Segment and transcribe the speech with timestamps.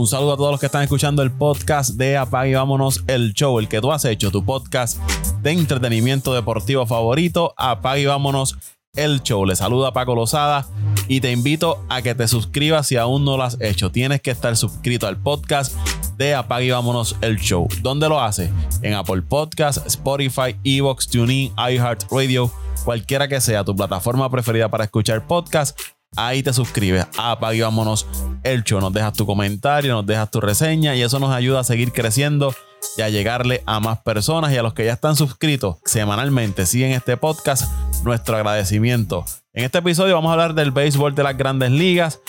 [0.00, 3.34] Un saludo a todos los que están escuchando el podcast de Apague y Vámonos el
[3.34, 4.96] Show, el que tú has hecho, tu podcast
[5.42, 7.52] de entretenimiento deportivo favorito.
[7.58, 8.56] Apague y Vámonos
[8.94, 9.44] el Show.
[9.44, 10.66] Le saluda Paco Lozada
[11.06, 13.92] y te invito a que te suscribas si aún no lo has hecho.
[13.92, 15.76] Tienes que estar suscrito al podcast
[16.16, 17.68] de Apague y Vámonos el Show.
[17.82, 18.50] ¿Dónde lo hace?
[18.80, 22.50] En Apple Podcast, Spotify, Evox, TuneIn, iHeartRadio,
[22.86, 25.78] cualquiera que sea tu plataforma preferida para escuchar podcast
[26.16, 28.06] ahí te suscribes Apague Vámonos
[28.42, 28.80] el show.
[28.80, 32.54] Nos dejas tu comentario, nos dejas tu reseña y eso nos ayuda a seguir creciendo
[32.96, 36.92] y a llegarle a más personas y a los que ya están suscritos semanalmente siguen
[36.92, 37.70] este podcast,
[38.04, 39.24] nuestro agradecimiento.
[39.52, 42.20] En este episodio vamos a hablar del béisbol de las grandes ligas.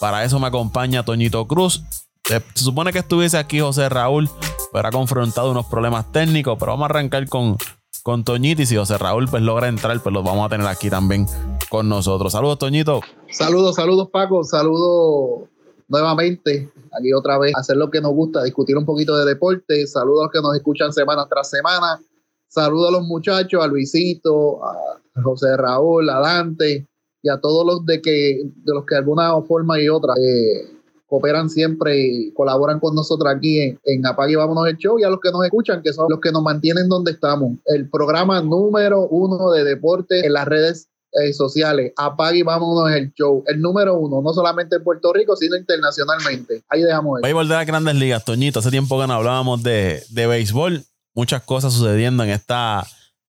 [0.00, 1.84] Para eso me acompaña Toñito Cruz.
[2.24, 4.30] Se, supone que estuviese aquí José Raúl,
[4.72, 7.56] pero ha confrontado unos problemas técnicos, pero vamos a arrancar con,
[8.02, 10.90] con Toñito y si José Raúl pues logra entrar, pues lo vamos a tener aquí
[10.90, 11.26] también
[11.68, 12.32] con nosotros.
[12.32, 13.00] Saludos, Toñito.
[13.30, 14.44] Saludos, saludos, Paco.
[14.44, 15.48] Saludos
[15.88, 19.86] nuevamente aquí otra vez hacer lo que nos gusta, discutir un poquito de deporte.
[19.86, 22.00] Saludos a los que nos escuchan semana tras semana.
[22.48, 24.74] Saludos a los muchachos, a Luisito, a
[25.22, 26.86] José Raúl, a Dante
[27.22, 30.79] y a todos los de que de los que de alguna forma y otra eh,
[31.10, 35.10] cooperan siempre y colaboran con nosotros aquí en, en Apague Vámonos el Show y a
[35.10, 37.58] los que nos escuchan, que son los que nos mantienen donde estamos.
[37.66, 41.92] El programa número uno de deporte en las redes eh, sociales.
[41.96, 43.42] Apague y vámonos el show.
[43.48, 46.62] El número uno, no solamente en Puerto Rico, sino internacionalmente.
[46.68, 47.22] Ahí dejamos eso.
[47.24, 48.60] Béisbol de las grandes ligas, Toñito.
[48.60, 50.84] Hace tiempo que no hablábamos de, de béisbol.
[51.16, 52.86] Muchas cosas sucediendo en esta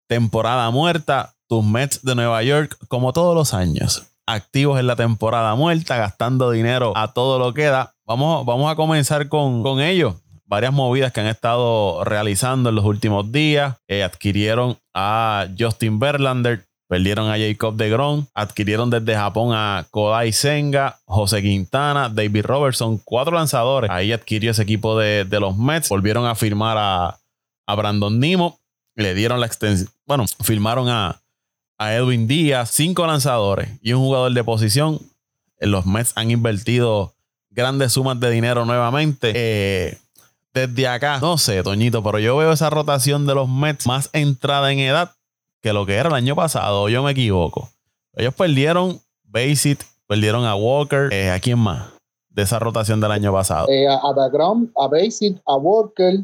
[0.08, 1.34] temporada muerta.
[1.48, 4.04] Tus Mets de Nueva York, como todos los años,
[4.36, 7.94] activos en la temporada muerta, gastando dinero a todo lo que da.
[8.06, 10.16] Vamos, vamos a comenzar con, con ellos
[10.46, 13.78] varias movidas que han estado realizando en los últimos días.
[13.88, 20.34] Eh, adquirieron a Justin Verlander, Perdieron a Jacob de Gron, adquirieron desde Japón a Kodai
[20.34, 23.90] Senga, José Quintana, David Robertson, cuatro lanzadores.
[23.90, 25.88] Ahí adquirió ese equipo de, los Mets.
[25.88, 27.18] Volvieron a firmar a,
[27.78, 28.60] Brandon Nimo.
[28.98, 29.90] Le dieron la extensión.
[30.06, 31.21] Bueno, firmaron a,
[31.90, 35.00] Edwin Díaz, cinco lanzadores y un jugador de posición.
[35.60, 37.14] Los Mets han invertido
[37.50, 39.32] grandes sumas de dinero nuevamente.
[39.36, 39.98] Eh,
[40.54, 44.72] desde acá, no sé, Toñito, pero yo veo esa rotación de los Mets más entrada
[44.72, 45.12] en edad
[45.62, 47.70] que lo que era el año pasado, yo me equivoco.
[48.16, 51.94] Ellos perdieron Basic, perdieron a Walker, eh, ¿a quién más?
[52.30, 53.68] De esa rotación del año pasado.
[53.70, 56.20] Eh, a, a a Basic, a Walker,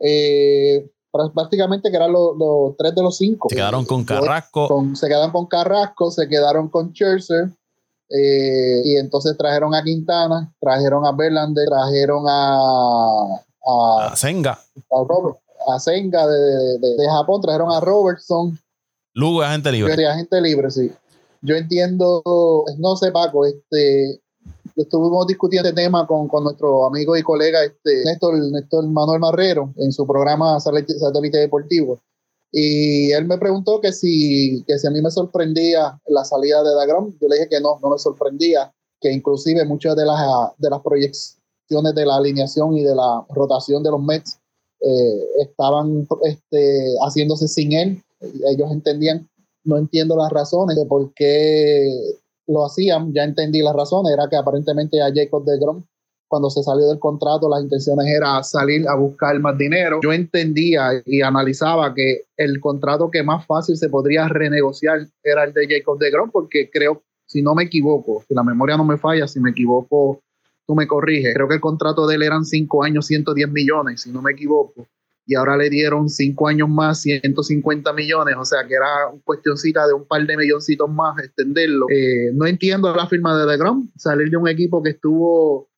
[0.00, 3.48] eh, prácticamente que eran los, tres de los cinco.
[3.48, 4.84] Se quedaron con Carrasco.
[4.94, 7.50] se quedaron con Carrasco, se quedaron con Scherzer.
[8.08, 12.58] y entonces trajeron a Quintana, trajeron a Verlander, trajeron a,
[13.66, 14.52] a, a Senga.
[14.52, 18.58] A Robert, a Senga de, de, Japón, trajeron a Robertson.
[19.14, 20.06] Lugo es agente libre.
[20.06, 20.90] agente libre, sí.
[21.42, 22.22] Yo entiendo,
[22.78, 24.20] no sé, Paco, este,
[24.76, 29.72] estuvimos discutiendo este tema con, con, nuestro amigo y colega este, Néstor, Néstor Manuel Marrero
[29.76, 32.00] en su programa Satélite, Deportivo.
[32.50, 36.74] Y él me preguntó que si, que si a mí me sorprendía la salida de
[36.74, 37.12] Dagrom.
[37.20, 40.20] Yo le dije que no, no me sorprendía, que inclusive muchas de las,
[40.58, 44.38] de las proyecciones de la alineación y de la rotación de los Mets
[44.80, 48.02] eh, estaban este, haciéndose sin él.
[48.20, 49.28] Ellos entendían,
[49.64, 51.88] no entiendo las razones de por qué
[52.52, 55.84] lo hacían, ya entendí las razones, era que aparentemente a Jacob de Grom
[56.32, 60.00] cuando se salió del contrato, las intenciones era salir a buscar más dinero.
[60.02, 65.52] Yo entendía y analizaba que el contrato que más fácil se podría renegociar era el
[65.52, 68.96] de Jacob de Grom, porque creo, si no me equivoco, si la memoria no me
[68.96, 70.22] falla, si me equivoco,
[70.66, 74.10] tú me corriges, creo que el contrato de él eran 5 años, 110 millones, si
[74.10, 74.86] no me equivoco,
[75.26, 78.86] y ahora le dieron 5 años más, 150 millones, o sea que era
[79.24, 81.86] cuestioncita de un par de milloncitos más extenderlo.
[81.90, 85.68] Eh, no entiendo la firma de DeGrom, salir de un equipo que estuvo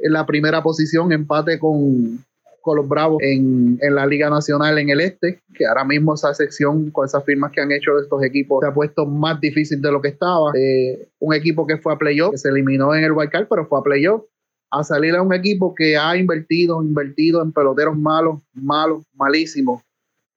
[0.00, 2.24] en la primera posición, empate con,
[2.60, 6.34] con los Bravos en, en, la Liga Nacional en el Este, que ahora mismo esa
[6.34, 9.80] sección con esas firmas que han hecho de estos equipos se ha puesto más difícil
[9.80, 10.52] de lo que estaba.
[10.54, 13.78] Eh, un equipo que fue a playoff, que se eliminó en el Card, pero fue
[13.78, 14.22] a playoff.
[14.70, 19.82] A salir a un equipo que ha invertido, invertido en peloteros malos, malos, malísimos,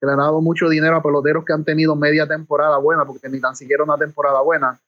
[0.00, 3.28] que le ha dado mucho dinero a peloteros que han tenido media temporada buena, porque
[3.28, 4.80] ni tan siquiera una temporada buena,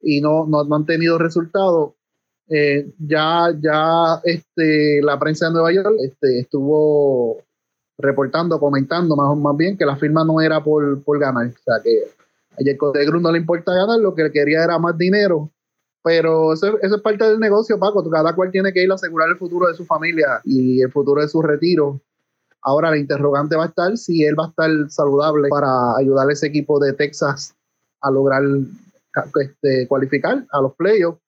[0.00, 1.92] y no, no, no han tenido resultados
[2.48, 7.42] eh, ya, ya este, la prensa de Nueva York este, estuvo
[7.98, 11.46] reportando, comentando más, más bien que la firma no era por, por ganar.
[11.46, 12.04] O sea que
[12.52, 15.50] a Jacob de Grun no le importa ganar, lo que quería era más dinero.
[16.06, 18.08] Pero eso, eso, es parte del negocio, Paco.
[18.08, 21.20] Cada cual tiene que ir a asegurar el futuro de su familia y el futuro
[21.20, 22.00] de su retiro.
[22.62, 26.32] Ahora la interrogante va a estar si él va a estar saludable para ayudar a
[26.32, 27.56] ese equipo de Texas
[28.00, 28.44] a lograr
[29.40, 31.20] este, cualificar a los playoffs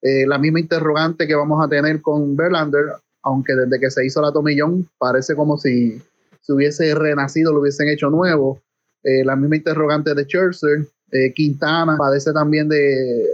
[0.00, 2.86] eh, la misma interrogante que vamos a tener con Verlander,
[3.22, 6.00] aunque desde que se hizo la tomillón parece como si
[6.40, 8.62] se hubiese renacido, lo hubiesen hecho nuevo.
[9.04, 13.26] Eh, la misma interrogante de Scherzer, eh, Quintana padece también de,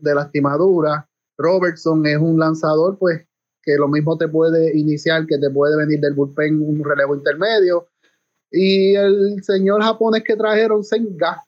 [0.00, 1.08] de lastimadura.
[1.36, 3.24] Robertson es un lanzador, pues,
[3.62, 7.88] que lo mismo te puede iniciar, que te puede venir del bullpen un relevo intermedio.
[8.50, 11.44] Y el señor japonés que trajeron, Senga,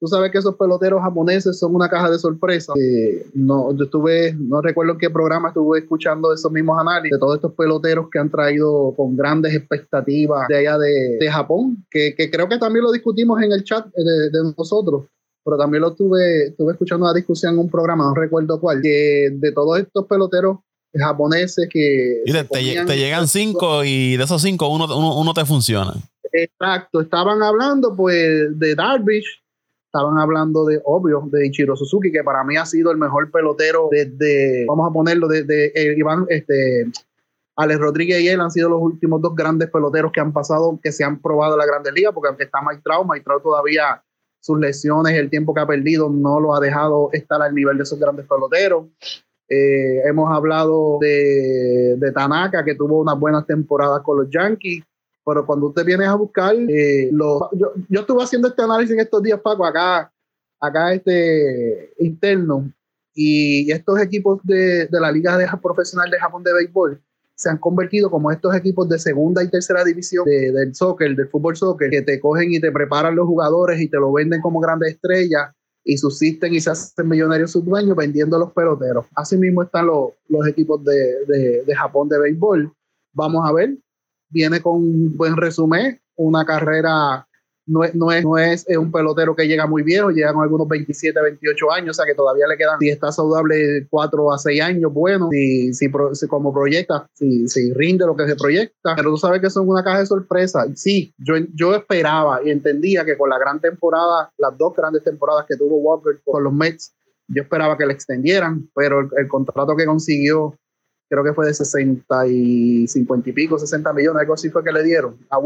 [0.00, 2.72] Tú sabes que esos peloteros japoneses son una caja de sorpresa.
[2.78, 7.18] Eh, no, yo estuve, no recuerdo en qué programa estuve escuchando esos mismos análisis de
[7.18, 12.48] todos estos peloteros que han traído con grandes expectativas de allá de, Japón, que, creo
[12.48, 15.06] que también lo discutimos en el chat de, nosotros
[15.48, 19.30] pero también lo estuve, estuve escuchando una discusión en un programa, no recuerdo cuál, que
[19.32, 20.58] de todos estos peloteros
[20.92, 22.22] japoneses que...
[22.26, 25.94] Y te, llegan cinco y de esos cinco uno, uno, uno, te funciona.
[26.32, 29.42] Exacto, estaban hablando pues de Darvish,
[29.86, 33.88] estaban hablando de, obvio, de Ichiro Suzuki, que para mí ha sido el mejor pelotero
[33.90, 36.92] desde, vamos a ponerlo, desde eh, Iván, este,
[37.56, 40.92] Alex Rodríguez y él han sido los últimos dos grandes peloteros que han pasado, que
[40.92, 44.02] se han probado en la Grandes Ligas, porque aunque está Mike Trout, Mike Trout todavía
[44.40, 47.82] sus lesiones, el tiempo que ha perdido, no lo ha dejado estar al nivel de
[47.82, 48.86] esos grandes peloteros.
[49.48, 54.84] Eh, hemos hablado de, Tanaka, que tuvo unas buenas temporadas con los Yankees
[55.28, 57.50] pero cuando usted viene a buscar, eh, yo,
[57.90, 60.10] yo, estuve haciendo este análisis en estos días, Paco, acá,
[60.58, 62.72] acá este interno,
[63.14, 67.02] y estos equipos de, de la Liga de Profesional de Japón de Béisbol
[67.38, 71.56] se han convertido como estos equipos de segunda y tercera división del soccer, del fútbol
[71.56, 74.94] soccer, que te cogen y te preparan los jugadores y te lo venden como grandes
[74.94, 75.52] estrellas
[75.84, 79.06] y subsisten y se hacen millonarios sus dueños vendiendo los peloteros.
[79.14, 82.72] Así mismo están los, los equipos de, de, de Japón de béisbol.
[83.14, 83.78] Vamos a ver
[84.28, 87.27] viene con un buen resumen, una carrera,
[87.68, 90.66] no es, no es, no es un pelotero que llega muy viejo, llega con algunos
[90.68, 94.60] 27, 28 años, o sea que todavía le quedan, si está saludable, 4 a 6
[94.60, 95.90] años, bueno, si, si,
[96.28, 99.84] como proyecta, si, si, rinde lo que se proyecta, pero tú sabes que son una
[99.84, 100.66] caja de sorpresa.
[100.74, 105.44] Sí, yo, yo esperaba y entendía que con la gran temporada, las dos grandes temporadas
[105.46, 106.94] que tuvo Walker con los Mets,
[107.28, 110.54] yo esperaba que le extendieran, pero el contrato que consiguió
[111.08, 114.72] creo que fue de 60 y 50 y pico, 60 millones, algo así fue que
[114.72, 115.38] le dieron a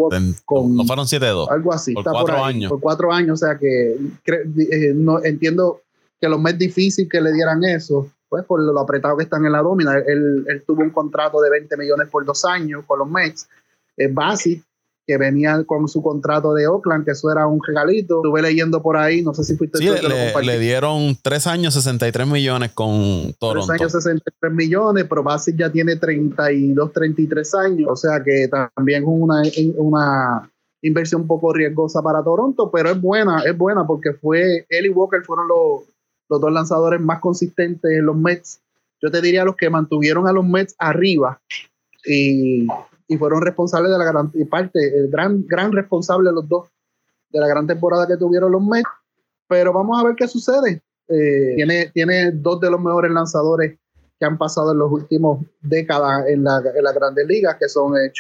[0.45, 1.49] con, no fueron 7-2.
[1.51, 1.95] Algo así.
[1.95, 2.71] Por cuatro años.
[2.71, 5.81] Por cuatro años, o sea que eh, no, entiendo
[6.21, 9.53] que lo más difícil que le dieran eso, pues por lo apretado que están en
[9.53, 9.99] la domina.
[9.99, 13.49] Él, él tuvo un contrato de 20 millones por dos años con los Mets.
[13.97, 14.65] Es básico
[15.07, 18.19] que venía con su contrato de Oakland, que eso era un regalito.
[18.19, 22.27] Estuve leyendo por ahí, no sé si fuiste sí, le, le, dieron tres años 63
[22.27, 23.67] millones con Toronto.
[23.67, 29.03] Tres años 63 millones, pero Basis ya tiene 32, 33 años, o sea que también
[29.03, 29.43] es una,
[29.77, 30.51] una
[30.83, 34.91] inversión un poco riesgosa para Toronto, pero es buena, es buena porque fue él y
[34.91, 35.83] Walker fueron los,
[36.29, 38.61] los dos lanzadores más consistentes en los Mets.
[39.01, 41.41] Yo te diría los que mantuvieron a los Mets arriba
[42.05, 42.67] y
[43.13, 46.69] y fueron responsables de la gran parte, el gran, gran responsable los dos
[47.31, 48.89] de la gran temporada que tuvieron los Mets.
[49.49, 50.83] Pero vamos a ver qué sucede.
[51.09, 53.79] Eh, tiene, tiene dos de los mejores lanzadores
[54.19, 57.95] que han pasado en los últimos décadas en la, en la Grandes Ligas, que son
[57.97, 58.13] eh,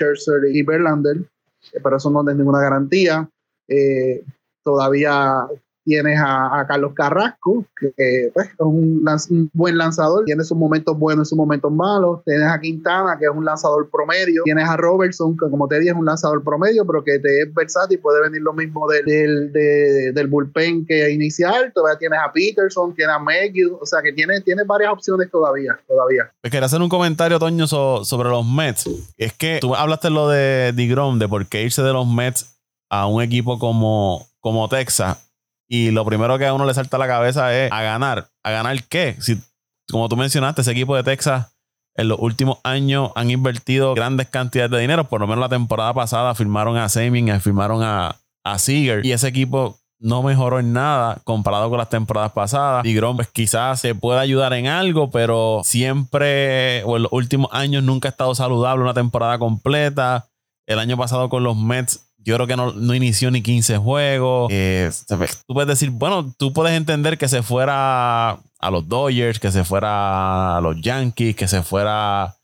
[0.52, 3.30] y Verlander, eh, pero eso no es ninguna garantía.
[3.68, 4.24] Eh,
[4.64, 5.46] todavía
[5.84, 11.30] Tienes a, Carlos Carrasco, que, pues, es un, buen lanzador, tiene sus momentos buenos y
[11.30, 12.20] sus momentos malos.
[12.24, 14.42] Tienes a Quintana, que es un lanzador promedio.
[14.44, 17.52] Tienes a Robertson, que como te dije es un lanzador promedio, pero que te es
[17.52, 17.98] versátil.
[17.98, 21.72] Puede venir lo mismo del, del, bullpen que inicial.
[21.74, 23.72] Todavía tienes a Peterson, tienes a Megill.
[23.80, 25.76] O sea que tiene, tiene varias opciones todavía.
[25.88, 26.30] todavía.
[26.42, 28.88] Quería hacer un comentario, Toño, sobre los Mets.
[29.16, 32.56] Es que tú hablaste lo de DeGrom, de por qué irse de los Mets
[32.88, 35.31] a un equipo como, como Texas
[35.72, 38.28] y lo primero que a uno le salta a la cabeza es a ganar.
[38.42, 39.16] ¿A ganar qué?
[39.20, 39.40] Si,
[39.90, 41.56] como tú mencionaste, ese equipo de Texas
[41.94, 45.08] en los últimos años han invertido grandes cantidades de dinero.
[45.08, 49.06] Por lo menos la temporada pasada firmaron a Semien, firmaron a, a Seager.
[49.06, 52.84] Y ese equipo no mejoró en nada comparado con las temporadas pasadas.
[52.84, 57.48] Y Grom, pues quizás se pueda ayudar en algo, pero siempre, o en los últimos
[57.50, 60.28] años, nunca ha estado saludable una temporada completa.
[60.66, 64.48] El año pasado con los Mets yo creo que no, inició ni 15 juegos.
[64.52, 69.50] Eh, tú puedes decir, bueno, tú puedes entender que se fuera a los Dodgers, que
[69.50, 72.36] se fuera a los Yankees, que se fuera,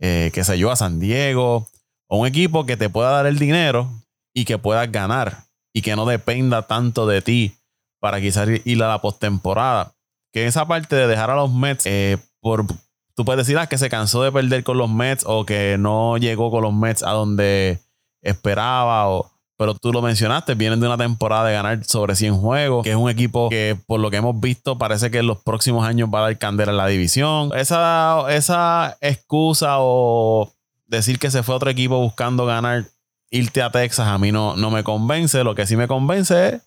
[0.00, 1.66] eh, que se yo, a San Diego.
[2.08, 3.90] O un equipo que te pueda dar el dinero
[4.34, 5.44] y que puedas ganar.
[5.74, 7.54] Y que no dependa tanto de ti
[8.00, 9.94] para quizás ir a la postemporada.
[10.32, 12.66] Que esa parte de dejar a los Mets, eh, por,
[13.14, 16.18] tú puedes decir ah, que se cansó de perder con los Mets o que no
[16.18, 17.80] llegó con los Mets a donde
[18.22, 19.08] esperaba.
[19.08, 22.90] O, pero tú lo mencionaste, vienen de una temporada de ganar sobre 100 juegos, que
[22.90, 26.08] es un equipo que por lo que hemos visto parece que en los próximos años
[26.12, 27.50] va a dar candela en la división.
[27.54, 30.52] Esa, esa excusa o
[30.86, 32.86] decir que se fue a otro equipo buscando ganar,
[33.30, 35.44] irte a Texas, a mí no, no me convence.
[35.44, 36.62] Lo que sí me convence es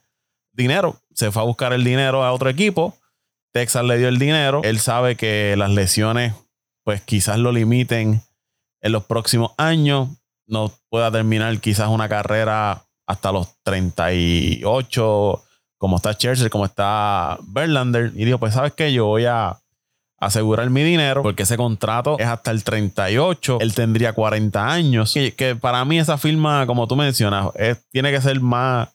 [0.54, 0.96] dinero.
[1.14, 2.96] Se fue a buscar el dinero a otro equipo.
[3.52, 4.62] Texas le dio el dinero.
[4.64, 6.34] Él sabe que las lesiones,
[6.84, 8.22] pues quizás lo limiten
[8.82, 10.10] en los próximos años.
[10.48, 15.44] No pueda terminar quizás una carrera hasta los 38,
[15.78, 18.12] como está Churchill, como está Verlander.
[18.16, 19.58] Y dijo, pues sabes que yo voy a
[20.18, 23.60] asegurar mi dinero porque ese contrato es hasta el 38.
[23.62, 25.16] Él tendría 40 años.
[25.16, 27.50] Y que para mí esa firma, como tú mencionas,
[27.92, 28.90] tiene que ser más,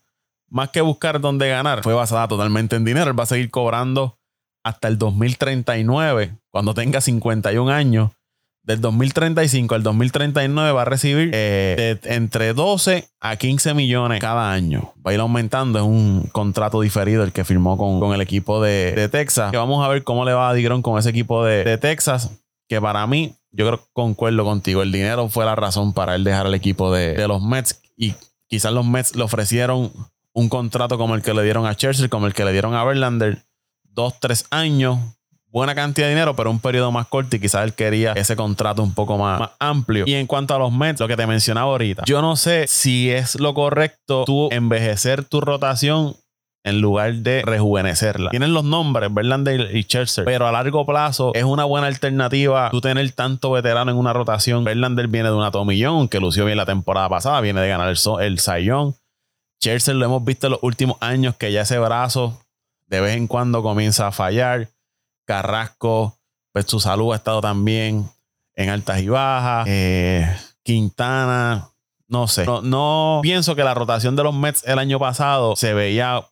[0.48, 1.82] más que buscar dónde ganar.
[1.82, 3.10] Fue basada totalmente en dinero.
[3.10, 4.18] Él va a seguir cobrando
[4.62, 8.10] hasta el 2039, cuando tenga 51 años
[8.62, 14.92] del 2035 al 2039 va a recibir eh, entre 12 a 15 millones cada año.
[15.04, 15.78] Va a ir aumentando.
[15.78, 19.50] Es un contrato diferido el que firmó con, el equipo de, Texas.
[19.50, 22.30] Que vamos a ver cómo le va a Digron con ese equipo de, Texas.
[22.68, 24.82] Que para mí, yo creo que concuerdo contigo.
[24.82, 27.82] El dinero fue la razón para él dejar el equipo de, de los Mets.
[27.96, 28.14] Y
[28.46, 29.90] quizás los Mets le ofrecieron
[30.32, 32.84] un contrato como el que le dieron a Churchill, como el que le dieron a
[32.84, 33.44] Verlander.
[33.82, 35.00] Dos, tres años
[35.50, 38.82] buena cantidad de dinero, pero un periodo más corto y quizás él quería ese contrato
[38.82, 40.04] un poco más, amplio.
[40.06, 43.10] Y en cuanto a los Mets, lo que te mencionaba ahorita, yo no sé si
[43.10, 46.16] es lo correcto tú envejecer tu rotación
[46.62, 48.30] en lugar de rejuvenecerla.
[48.30, 52.80] Tienen los nombres, Verlander y Scherzer, pero a largo plazo es una buena alternativa tú
[52.80, 54.64] tener tanto veterano en una rotación.
[54.64, 57.98] Verlander viene de una tomillón que lució bien la temporada pasada, viene de ganar el,
[58.20, 58.94] el Sayón.
[59.62, 62.38] Scherzer lo hemos visto en los últimos años que ya ese brazo
[62.86, 64.68] de vez en cuando comienza a fallar.
[65.30, 66.18] Carrasco,
[66.52, 68.10] pues su salud ha estado también
[68.56, 69.64] en altas y bajas.
[69.68, 70.28] Eh,
[70.64, 71.68] Quintana,
[72.08, 72.44] no sé.
[72.64, 76.24] No, pienso que la rotación de los Mets el año pasado se veía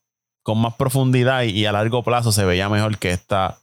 [0.42, 3.58] con más profundidad y, a largo plazo se veía mejor que esta,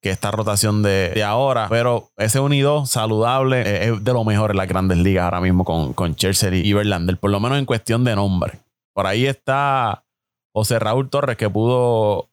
[0.00, 1.68] que esta rotación de, ahora.
[1.68, 5.64] Pero ese unido saludable eh, es de lo mejor en las grandes ligas ahora mismo
[5.64, 8.58] con, con Chelsea y Verlander, por lo menos en cuestión de nombre.
[8.94, 10.02] Por ahí está
[10.52, 12.31] José Raúl Torres que pudo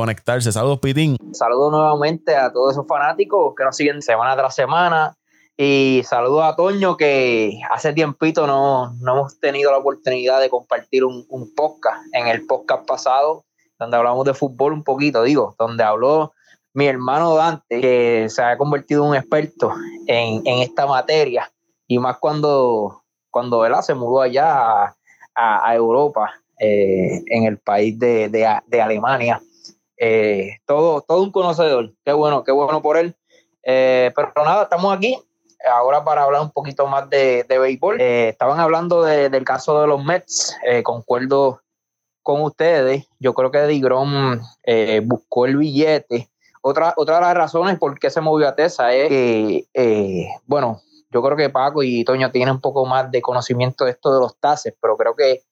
[0.00, 0.50] conectarse.
[0.50, 1.16] Saludos, Pitín.
[1.32, 5.14] Saludos nuevamente a todos esos fanáticos que nos siguen semana tras semana.
[5.58, 11.04] Y saludos a Toño, que hace tiempito no, no hemos tenido la oportunidad de compartir
[11.04, 12.02] un, podcast.
[12.14, 13.44] En el podcast pasado,
[13.78, 16.32] donde hablamos de fútbol un poquito, digo, donde habló
[16.72, 19.70] mi hermano Dante, que se ha convertido en un experto
[20.06, 21.52] en, esta materia.
[21.86, 24.94] Y más cuando, cuando él se mudó allá
[25.34, 29.42] a, Europa, eh, en el país de, de Alemania
[30.02, 31.92] eh, todo, todo un conocedor.
[32.04, 33.14] Qué bueno, qué bueno por él.
[33.62, 35.14] Eh, pero nada, estamos aquí
[35.70, 38.00] ahora para hablar un poquito más de, de béisbol.
[38.00, 40.56] Eh, estaban hablando del caso de los Mets.
[40.82, 41.60] concuerdo
[42.22, 43.06] con ustedes.
[43.18, 44.40] Yo creo que Digrom
[45.04, 46.30] buscó el billete.
[46.62, 50.80] Otra, otra de las razones por qué se movió a Tesa es que, bueno,
[51.10, 54.20] yo creo que Paco y Toño tienen un poco más de conocimiento de esto de
[54.20, 55.42] los tases, pero creo que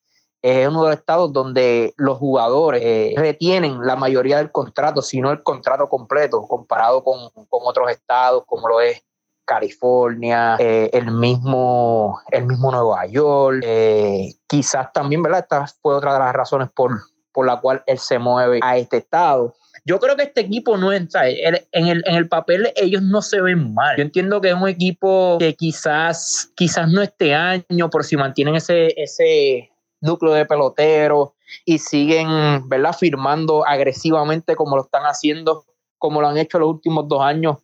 [0.56, 5.20] es uno de los estados donde los jugadores eh, retienen la mayoría del contrato, si
[5.20, 9.02] no el contrato completo, comparado con, otros estados como lo es
[9.44, 15.40] California, eh, el, mismo, el mismo Nueva York, eh, quizás también, ¿verdad?
[15.40, 17.00] Esta fue otra de las razones por,
[17.32, 19.54] por la cual él se mueve a este estado.
[19.84, 21.54] Yo creo que este equipo no es, en
[21.86, 23.96] el, en el papel ellos no se ven mal.
[23.96, 28.56] Yo entiendo que es un equipo que quizás, quizás no este año, por si mantienen
[28.56, 31.30] ese, ese, núcleo de peloteros
[31.64, 35.64] y siguen, ¿verdad?, firmando agresivamente como lo están haciendo,
[35.98, 37.56] como lo han hecho los últimos dos años.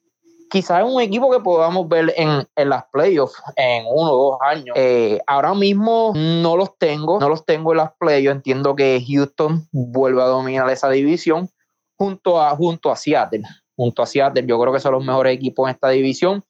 [0.50, 4.38] Quizás es un equipo que podamos ver en, en las playoffs en uno o dos
[4.41, 4.76] años.
[4.76, 8.37] Eh, ahora mismo no los tengo, no los tengo en las playoffs.
[8.37, 11.49] Entiendo que Houston vuelve a dominar esa división
[11.97, 13.43] junto a, junto a Seattle.
[13.76, 16.45] Junto a Seattle, yo creo que son los mejores equipos en esta división.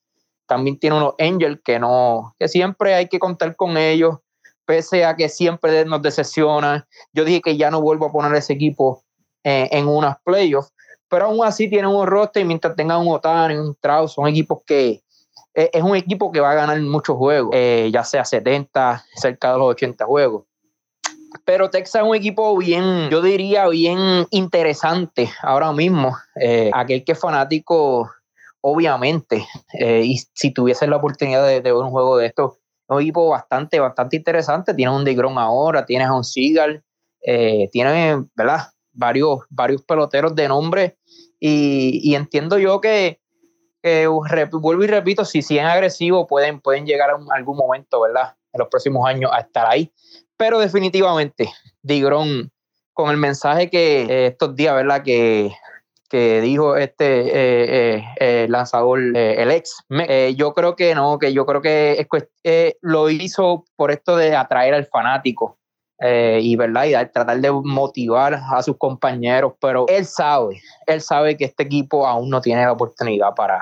[0.47, 4.19] También tiene unos Angels que no, que siempre hay que contar con ellos
[4.67, 6.87] pese a que siempre nos decepciona.
[7.13, 9.03] Yo dije que ya no vuelvo a poner ese equipo
[9.43, 10.73] eh, en unas playoffs,
[11.09, 14.61] pero aún así tienen un roster y mientras tengan un Otani, un Trout, son equipos
[14.67, 15.03] que
[15.55, 19.53] eh, es un equipo que va a ganar muchos juegos, eh, ya sea 70, cerca
[19.53, 20.45] de los 80 juegos.
[21.45, 26.17] Pero Texas es un equipo bien, yo diría, bien interesante ahora mismo.
[26.73, 28.09] aquel que es fanático,
[28.61, 32.55] obviamente, y si tuviese la oportunidad de, de ver un juego de estos,
[32.89, 34.75] un equipo bastante, bastante interesante.
[34.75, 36.85] Tiene un Digron ahora, tienes a un Seagal,
[37.23, 38.69] eh, tiene, ¿verdad?
[38.93, 40.99] Varios, varios peloteros de nombre.
[41.41, 43.21] Y, entiendo yo que,
[44.51, 48.35] vuelvo y repito, si siguen agresivos, pueden, pueden llegar a algún momento, ¿verdad?
[48.53, 49.93] En los próximos años a estar ahí.
[50.37, 51.51] Pero definitivamente,
[51.83, 52.51] Digron,
[52.95, 55.03] con el mensaje que eh, estos días, ¿verdad?
[55.03, 55.53] Que,
[56.09, 59.85] que dijo este eh, eh, lanzador, el ex.
[60.37, 62.07] yo creo que no, que yo creo que
[62.83, 65.59] lo hizo por esto de atraer al fanático.
[66.01, 71.45] y verdad y tratar de motivar a sus compañeros pero él sabe él sabe que
[71.47, 73.61] este equipo aún no tiene la oportunidad para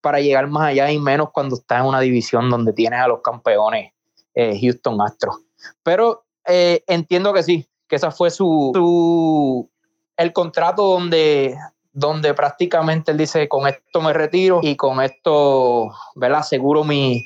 [0.00, 3.20] para llegar más allá y menos cuando está en una división donde tienes a los
[3.20, 3.92] campeones
[4.34, 5.36] Houston Astros
[5.82, 9.70] pero entiendo que sí que esa fue su, su
[10.18, 11.56] el contrato donde,
[11.92, 16.40] donde prácticamente él dice, con esto me retiro y con esto, ¿verdad?
[16.40, 17.24] Aseguro mi,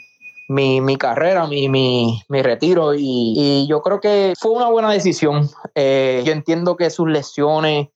[0.49, 2.95] mi, carrera, mi, mi, mi retiro.
[2.95, 5.49] Y, yo creo que fue una buena decisión.
[5.75, 7.89] Eh, yo entiendo que sus lesiones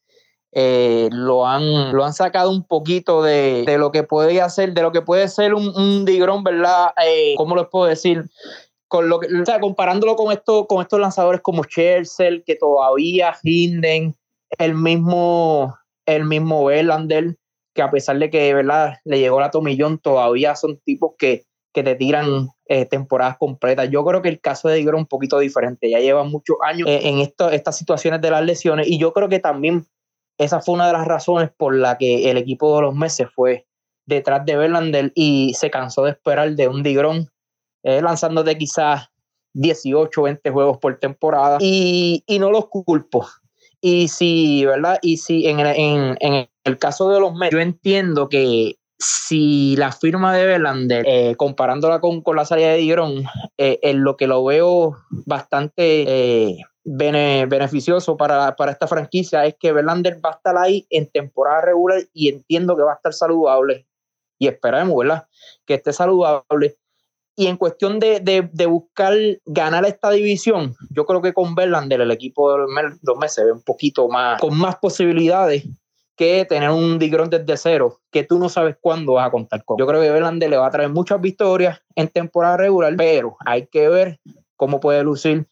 [0.51, 4.91] eh, lo, han, lo han sacado un poquito de, lo que puede hacer, de lo
[4.91, 6.91] que puede ser un, un Digrón, ¿verdad?
[7.05, 8.25] Eh, ¿Cómo les puedo decir?
[8.87, 13.35] Con lo que, o sea, comparándolo con, esto, con estos lanzadores como Chelsea, que todavía
[13.43, 14.15] rinden,
[14.57, 17.37] el mismo, el mismo Verlander,
[17.73, 18.95] que a pesar de que ¿verdad?
[19.05, 23.89] le llegó la tomillón, todavía son tipos que, que te tiran eh, temporadas completas.
[23.89, 25.89] Yo creo que el caso de Digger es un poquito diferente.
[25.89, 29.29] Ya lleva muchos años eh, en esto, estas situaciones de las lesiones y yo creo
[29.29, 29.85] que también
[30.37, 33.67] esa fue una de las razones por la que el equipo de los meses fue
[34.05, 37.29] detrás de Verlander y se cansó de esperar de un Digrón
[37.83, 39.09] eh, lanzándote quizás
[39.53, 43.25] 18, 20 juegos por temporada y, y no los culpo.
[43.81, 44.99] Y si, ¿verdad?
[45.01, 50.45] Y si en, el caso de los Mets, yo entiendo que si la firma de
[50.45, 53.25] Verlander, eh, comparándola con, con, la salida de Digrón,
[53.57, 59.71] eh, en lo que lo veo bastante eh, beneficioso para, para, esta franquicia es que
[59.71, 63.85] Verlander va a estar ahí en temporada regular y entiendo que va a estar saludable.
[64.39, 65.27] Y esperemos, ¿verdad?
[65.65, 66.77] Que esté saludable
[67.39, 69.13] y en cuestión de, de, buscar
[69.45, 72.65] ganar esta división, yo creo que con Verlander el equipo de
[73.03, 75.63] los meses se ve un poquito más, con más posibilidades
[76.15, 79.77] que tener un Digrón desde cero, que tú no sabes cuándo vas a contar con.
[79.77, 83.67] Yo creo que Verlander le va a traer muchas victorias en temporada regular, pero hay
[83.67, 84.19] que ver
[84.55, 85.47] cómo puede lucir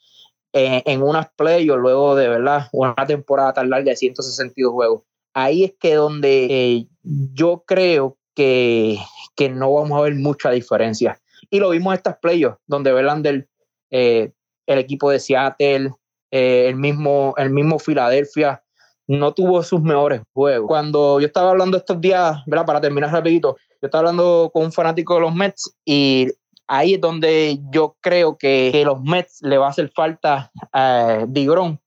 [0.54, 5.04] en, en unas playoffs luego de verdad una temporada tan larga de 162 juegos.
[5.36, 8.98] Ahí es que donde eh, yo creo que,
[9.36, 11.21] que no vamos a ver mucha diferencia
[11.56, 13.48] y lo vimos en estas playoffs, donde Verlander,
[13.89, 14.34] eh,
[14.68, 15.91] el equipo de Seattle,
[16.32, 18.62] eh, el, mismo, el mismo Filadelfia,
[19.08, 20.68] no tuvo sus mejores juegos.
[20.68, 25.15] Cuando yo estaba hablando estos días, para terminar rapidito, yo estaba hablando con un fanático
[25.15, 26.28] de los Mets y
[26.68, 31.26] ahí es donde yo creo que, los Mets le va a hacer falta a eh,
[31.30, 31.80] Digrón.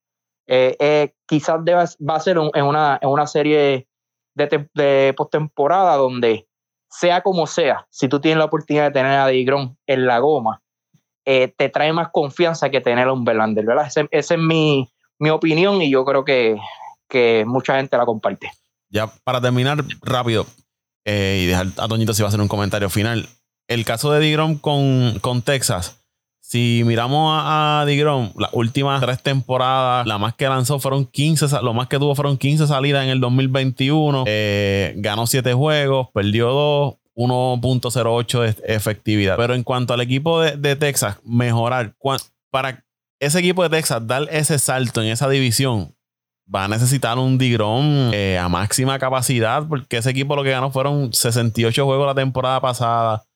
[1.26, 3.86] quizás va a ser en, una, en una serie
[4.34, 6.47] de, de postemporada donde
[6.90, 10.62] sea como sea, si tú tienes la oportunidad de tener a Digrón en la goma,
[11.24, 13.86] eh, te trae más confianza que tener a un Verlander, ¿verdad?
[14.10, 14.88] Esa es mi,
[15.30, 16.56] opinión y yo creo que,
[17.46, 18.50] mucha gente la comparte.
[18.90, 20.46] Ya para terminar rápido
[21.04, 23.28] eh, y dejar a Toñito si va a hacer un comentario final.
[23.66, 26.02] El caso de Digrom con, con Texas,
[26.48, 31.74] si miramos a, a las últimas tres temporadas, la más que lanzó fueron 15, lo
[31.74, 34.24] más que tuvo fueron 15 salidas en el 2021.
[34.26, 39.36] Eh, ganó 7 juegos, perdió 2, 1.08 de efectividad.
[39.36, 41.94] Pero en cuanto al equipo de, Texas, mejorar,
[42.50, 42.82] para
[43.20, 45.94] ese equipo de Texas dar ese salto en esa división,
[46.52, 50.70] va a necesitar un Digrón eh, a máxima capacidad, porque ese equipo lo que ganó
[50.70, 53.27] fueron 68 juegos la temporada pasada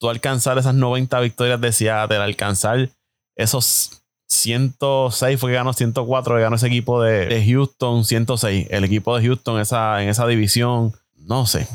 [0.00, 2.88] tú alcanzar esas 90 victorias de Seattle, alcanzar
[3.36, 9.16] esos 106, fue que ganó 104, que ganó ese equipo de, Houston, 106, el equipo
[9.16, 11.68] de Houston esa, en esa división, no sé,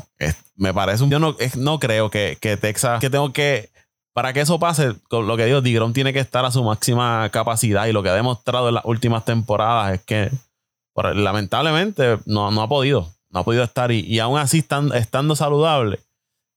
[0.56, 1.10] me parece un...
[1.10, 3.70] Yo no, no creo que, Texas, que tengo que...
[4.12, 7.86] Para que eso pase, lo que digo, Digron tiene que estar a su máxima capacidad
[7.86, 10.30] y lo que ha demostrado en las últimas temporadas es que
[11.14, 16.00] lamentablemente no, no ha podido, no ha podido estar y, y aún así estando saludable,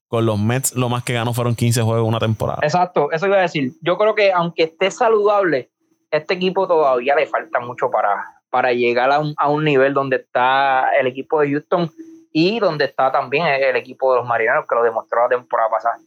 [0.10, 2.60] con los Mets lo más que ganó fueron 15 juegos una temporada.
[2.64, 3.74] Exacto, eso iba a decir.
[3.82, 5.70] Yo creo que aunque esté saludable,
[6.10, 10.18] este equipo todavía le falta mucho para, para llegar a un, a un nivel donde
[10.18, 11.92] está el equipo de Houston
[12.34, 16.00] y donde está también el equipo de los Marineros, que lo demostró la temporada pasada.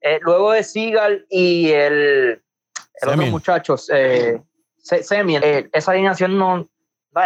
[0.00, 2.42] Eh, luego de Seagal y el,
[3.02, 4.40] el otro muchacho, eh,
[4.78, 6.66] Semien, eh, esa alineación no,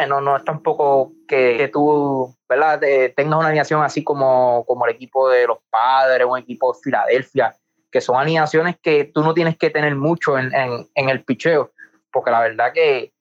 [0.08, 2.80] no, no es tampoco que, que tú ¿verdad?
[3.14, 7.56] tengas una alineación así como, como el equipo de los padres, un equipo de Filadelfia,
[7.90, 11.72] que son alineaciones que tú no tienes que tener mucho en, en, el picheo,
[12.10, 13.12] porque la verdad que,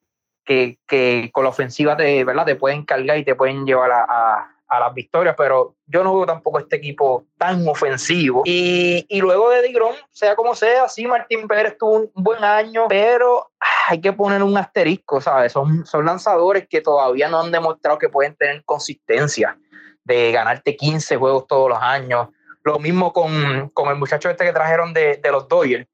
[0.44, 2.46] que, que, con la ofensiva te, ¿verdad?
[2.46, 6.58] te pueden cargar y te pueden llevar a las victorias, pero yo no veo tampoco
[6.58, 8.42] este equipo tan ofensivo.
[8.44, 12.86] Y, y luego de Digrón, sea como sea, sí, Martín Pérez tuvo un buen año,
[12.88, 13.50] pero
[13.88, 15.52] hay que poner un asterisco, ¿sabes?
[15.52, 19.58] Son, son lanzadores que todavía no han demostrado que pueden tener consistencia.
[20.04, 22.28] de ganarte 15 juegos todos los años.
[22.62, 25.86] Lo mismo con, con el muchacho este que trajeron de, de los Dodgers.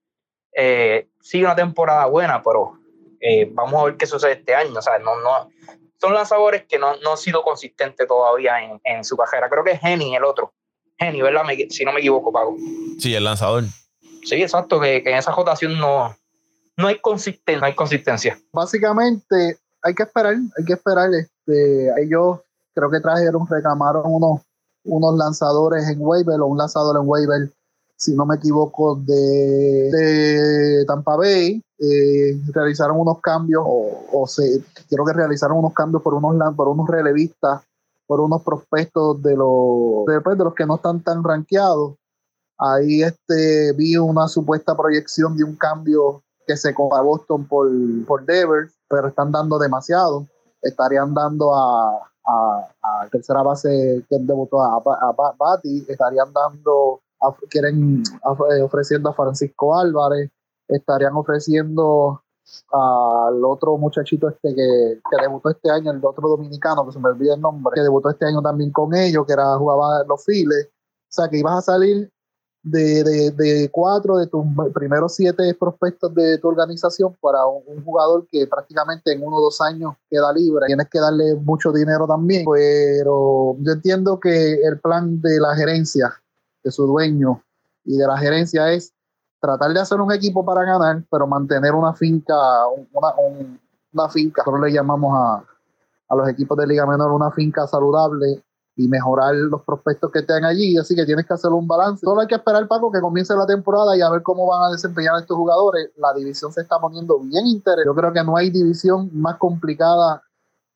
[0.54, 2.78] Eh, sí, una temporada buena, pero
[3.20, 4.70] eh, vamos a ver qué sucede este año.
[4.70, 5.50] O no, no,
[6.02, 9.48] son lanzadores que no, no han sido consistentes todavía en, en su carrera.
[9.48, 10.52] Creo que es Henny el otro.
[10.98, 11.42] Henny, ¿verdad?
[11.70, 12.56] si no me equivoco, Pago.
[12.98, 13.62] Sí, el lanzador.
[14.24, 16.16] Sí, exacto, que, que en esa rotación no,
[16.76, 18.36] no hay consistencia, no hay consistencia.
[18.52, 21.10] Básicamente, hay que esperar, hay que esperar.
[21.14, 22.40] Este, ellos
[22.74, 24.40] creo que trajeron, reclamaron unos,
[24.82, 27.48] unos lanzadores en waiver o un lanzador en waiver,
[27.96, 31.62] si no me equivoco, de, de Tampa Bay.
[31.84, 34.26] Eh, realizaron unos cambios, o, o
[34.88, 37.62] creo que realizaron unos cambios por unos, por unos relevistas,
[38.06, 41.94] por unos prospectos de los, pues, de los que no están tan rankeados.
[42.56, 47.68] Ahí este, vi una supuesta proyección de un cambio que se con a Boston por,
[48.06, 50.28] por Devers, pero están dando demasiado.
[50.62, 57.00] Estarían dando a, a, tercera base que debutó a, a, Bati, estarían dando,
[57.50, 60.30] quieren ofreciendo a Francisco Álvarez,
[60.76, 62.22] estarían ofreciendo
[62.72, 67.08] al otro muchachito este que, que, debutó este año, el otro dominicano, que se me
[67.08, 70.68] olvida el nombre, que debutó este año también con ellos, que era jugaba los files.
[70.68, 72.10] O sea que ibas a salir
[72.62, 78.26] de, de, de, cuatro de tus primeros siete prospectos de tu organización para un, jugador
[78.30, 80.66] que prácticamente en uno o dos años queda libre.
[80.66, 86.14] Tienes que darle mucho dinero también, pero yo entiendo que el plan de la gerencia,
[86.62, 87.42] de su dueño
[87.84, 88.92] y de la gerencia es
[89.42, 92.34] tratar de hacer un equipo para ganar, pero mantener una finca,
[92.92, 95.44] una, finca, nosotros le llamamos a,
[96.08, 98.40] a los equipos de Liga Menor una finca saludable
[98.76, 100.78] y mejorar los prospectos que estén allí.
[100.78, 102.06] Así que tienes que hacer un balance.
[102.06, 104.70] Solo hay que esperar, Paco, que comience la temporada y a ver cómo van a
[104.70, 105.90] desempeñar estos jugadores.
[105.96, 107.88] La división se está poniendo bien interesante.
[107.88, 110.22] Yo creo que no hay división más complicada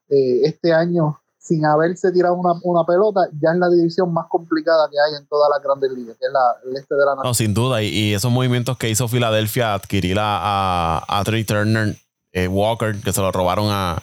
[0.09, 4.89] eh, este año sin haberse tirado una, una, pelota, ya es la división más complicada
[4.91, 7.27] que hay en todas las grandes ligas, que es la, el este de la nación.
[7.27, 11.97] No, sin duda, y, esos movimientos que hizo Filadelfia, adquirir a, a, Trey Turner,
[12.33, 14.03] eh, Walker, que se lo robaron a,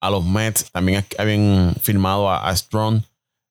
[0.00, 3.02] a los Mets, también habían firmado a, a Strong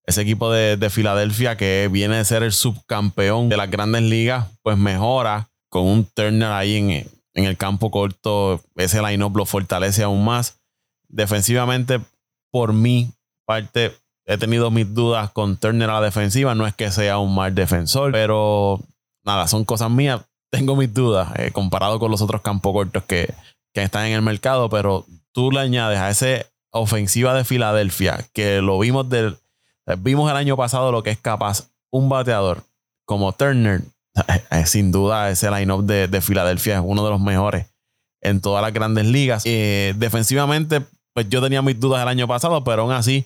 [0.06, 4.78] ese equipo de, Filadelfia que viene de ser el subcampeón de las grandes ligas, pues
[4.78, 8.62] mejora con un Turner ahí en, en el campo corto.
[8.76, 10.60] Ese line-up lo fortalece aún más.
[11.08, 12.02] Defensivamente,
[12.52, 13.12] por mi
[13.52, 13.92] parte,
[14.26, 16.56] he tenido mis dudas con Turner a la defensiva.
[16.56, 18.80] No es que sea un mal defensor, pero
[19.26, 20.22] nada, son cosas mías.
[20.52, 23.34] Tengo mis dudas eh, comparado con los otros campos cortos que,
[23.74, 28.78] están en el mercado, pero tú le añades a esa ofensiva de Filadelfia, que lo
[28.80, 29.38] vimos del
[30.00, 32.64] Vimos el año pasado lo que es capaz un bateador
[33.06, 33.82] como Turner.
[34.66, 37.68] Sin duda, ese line-up de, Filadelfia es uno de los mejores
[38.22, 39.44] en todas las grandes ligas.
[39.46, 40.82] Eh, defensivamente,
[41.14, 43.26] pues yo tenía mis dudas el año pasado, pero aún así,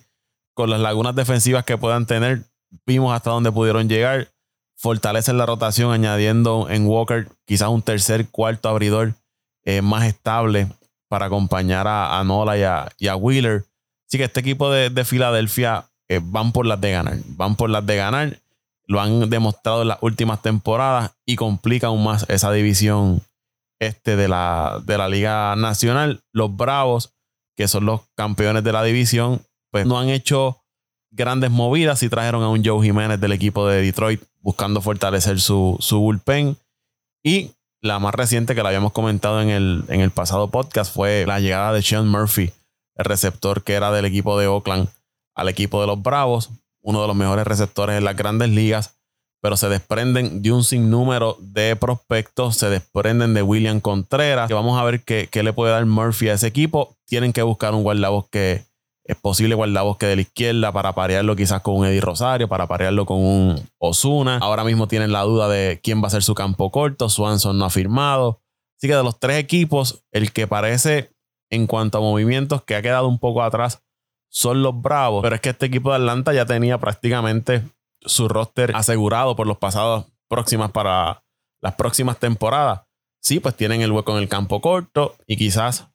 [0.56, 2.41] con las lagunas defensivas que puedan tener,
[2.86, 4.30] vimos hasta dónde pudieron llegar.
[4.78, 9.13] Fortalecen la rotación añadiendo en Walker quizás un tercer, cuarto abridor
[9.63, 10.68] eh, más estable
[11.08, 12.58] para acompañar a, Nola
[12.98, 13.63] y a, Wheeler.
[14.08, 17.18] Así que este equipo de, de Filadelfia eh, van por las de ganar.
[17.28, 18.39] Van por las de ganar.
[18.88, 23.22] Lo han demostrado en las últimas temporadas y complica aún más esa división
[23.80, 26.24] este de la, de la Liga Nacional.
[26.32, 27.13] Los Bravos,
[27.56, 30.62] que son los campeones de la división, pues no han hecho
[31.12, 35.78] grandes movidas y trajeron a un Joe Jiménez del equipo de Detroit buscando fortalecer su,
[35.80, 36.58] su bullpen.
[37.23, 37.51] Y
[37.82, 41.39] la más reciente que la habíamos comentado en el, en el pasado podcast fue la
[41.39, 42.51] llegada de Sean Murphy,
[42.95, 44.89] el receptor que era del equipo de Oakland
[45.36, 46.49] al equipo de los Bravos,
[46.82, 48.95] uno de los mejores receptores en las grandes ligas,
[49.41, 54.80] pero se desprenden de un sinnúmero de prospectos, se desprenden de William Contreras, que vamos
[54.80, 56.95] a ver qué, le puede dar Murphy a ese equipo.
[57.06, 58.63] Tienen que buscar un guardabosque,
[59.08, 63.06] es posible guardabosque de la izquierda para parearlo quizás con un Eddie Rosario, para parearlo
[63.06, 64.39] con un Osuna.
[64.39, 67.65] Ahora mismo tienen la duda de quién va a ser su campo corto, Swanson no
[67.65, 68.41] ha firmado.
[68.78, 71.12] Así que de los tres equipos, el que parece
[71.52, 73.84] en cuanto a movimientos que ha quedado un poco atrás
[74.30, 75.22] son los Bravos.
[75.22, 77.62] Pero es que este equipo de Atlanta ya tenía prácticamente
[78.02, 81.24] su roster asegurado por los pasados próximas para
[81.62, 82.82] las próximas temporadas.
[83.22, 85.88] Sí, pues tienen el hueco en el campo corto y quizás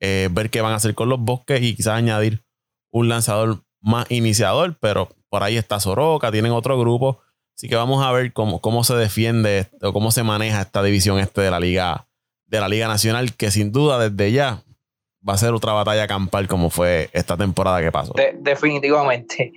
[0.00, 2.43] eh, ver qué van a hacer con los bosques y quizás añadir
[2.94, 7.18] un lanzador más iniciador, pero por ahí está Soroka, tienen otro grupo.
[7.56, 11.18] Así que vamos a ver cómo, cómo se defiende o cómo se maneja esta división
[11.18, 12.06] este de la Liga,
[12.46, 14.62] de la Liga Nacional, que sin duda desde ya
[15.28, 18.14] va a ser otra batalla campal como fue esta temporada que pasó.
[18.38, 19.52] definitivamente.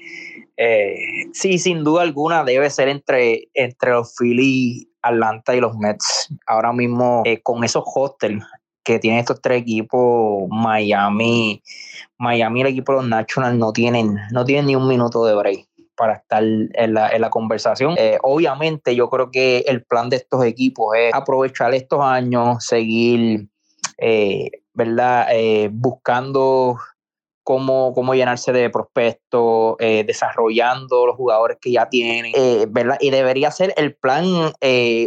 [0.58, 0.96] Eh,
[1.34, 6.34] sí, sin duda alguna debe ser entre, entre los Phillies, Atlanta y los Mets.
[6.48, 8.44] Ahora mismo, eh, con esos hostels
[8.84, 11.62] que tienen estos tres equipos, Miami,
[12.20, 15.68] Miami, el equipo de los Nationals no tienen, no tienen ni un minuto de break.
[15.96, 17.96] para estar en la, en la conversación.
[17.98, 23.50] Eh, obviamente yo creo que el plan de estos equipos es aprovechar estos años, seguir,
[23.98, 25.28] eh, ¿verdad?
[25.32, 26.78] Eh, buscando
[27.44, 32.34] cómo, cómo llenarse de prospectos, desarrollando los jugadores que ya tienen,
[32.70, 32.98] ¿verdad?
[33.00, 34.26] Y debería ser el plan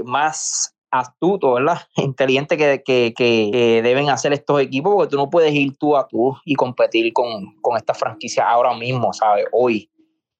[0.05, 1.79] más astuto, ¿verdad?
[1.97, 2.83] Inteligente que,
[3.15, 7.13] que, deben hacer estos equipos, porque tú no puedes ir tú a tú y competir
[7.13, 9.47] con, con esta franquicia ahora mismo, ¿sabes?
[9.53, 9.91] Hoy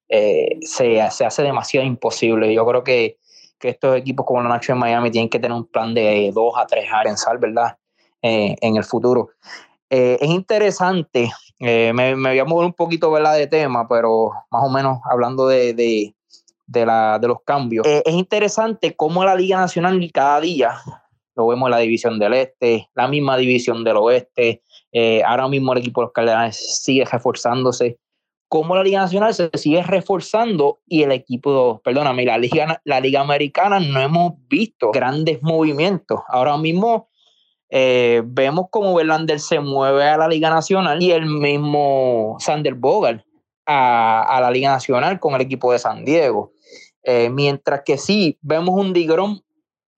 [0.09, 2.53] eh, se, se, hace demasiado imposible.
[2.53, 3.17] Yo creo que,
[3.61, 6.65] estos equipos como la Nacho en Miami tienen que tener un plan de dos a
[6.65, 7.77] tres años, pensar, ¿verdad?
[8.19, 9.29] Eh, en el futuro.
[9.87, 13.35] Eh, es interesante, me, me, voy a mover un poquito, ¿verdad?
[13.35, 16.15] De tema, pero más o menos hablando de, de,
[16.71, 17.85] de, la, de los cambios.
[17.85, 20.77] es interesante cómo la Liga Nacional cada día,
[21.35, 24.63] lo vemos en la división del Este, la misma división del Oeste,
[25.25, 27.97] ahora mismo el equipo de los Cardenales sigue reforzándose
[28.51, 33.21] cómo la Liga Nacional se sigue reforzando y el equipo, perdóname, la Liga, la Liga
[33.21, 36.19] Americana no hemos visto grandes movimientos.
[36.27, 37.07] Ahora mismo
[37.69, 43.23] eh, vemos cómo Verlander se mueve a la Liga Nacional y el mismo Sander Bogart
[43.65, 46.51] a, la Liga Nacional con el equipo de San Diego.
[47.03, 49.43] Eh, mientras que sí, vemos un Digrón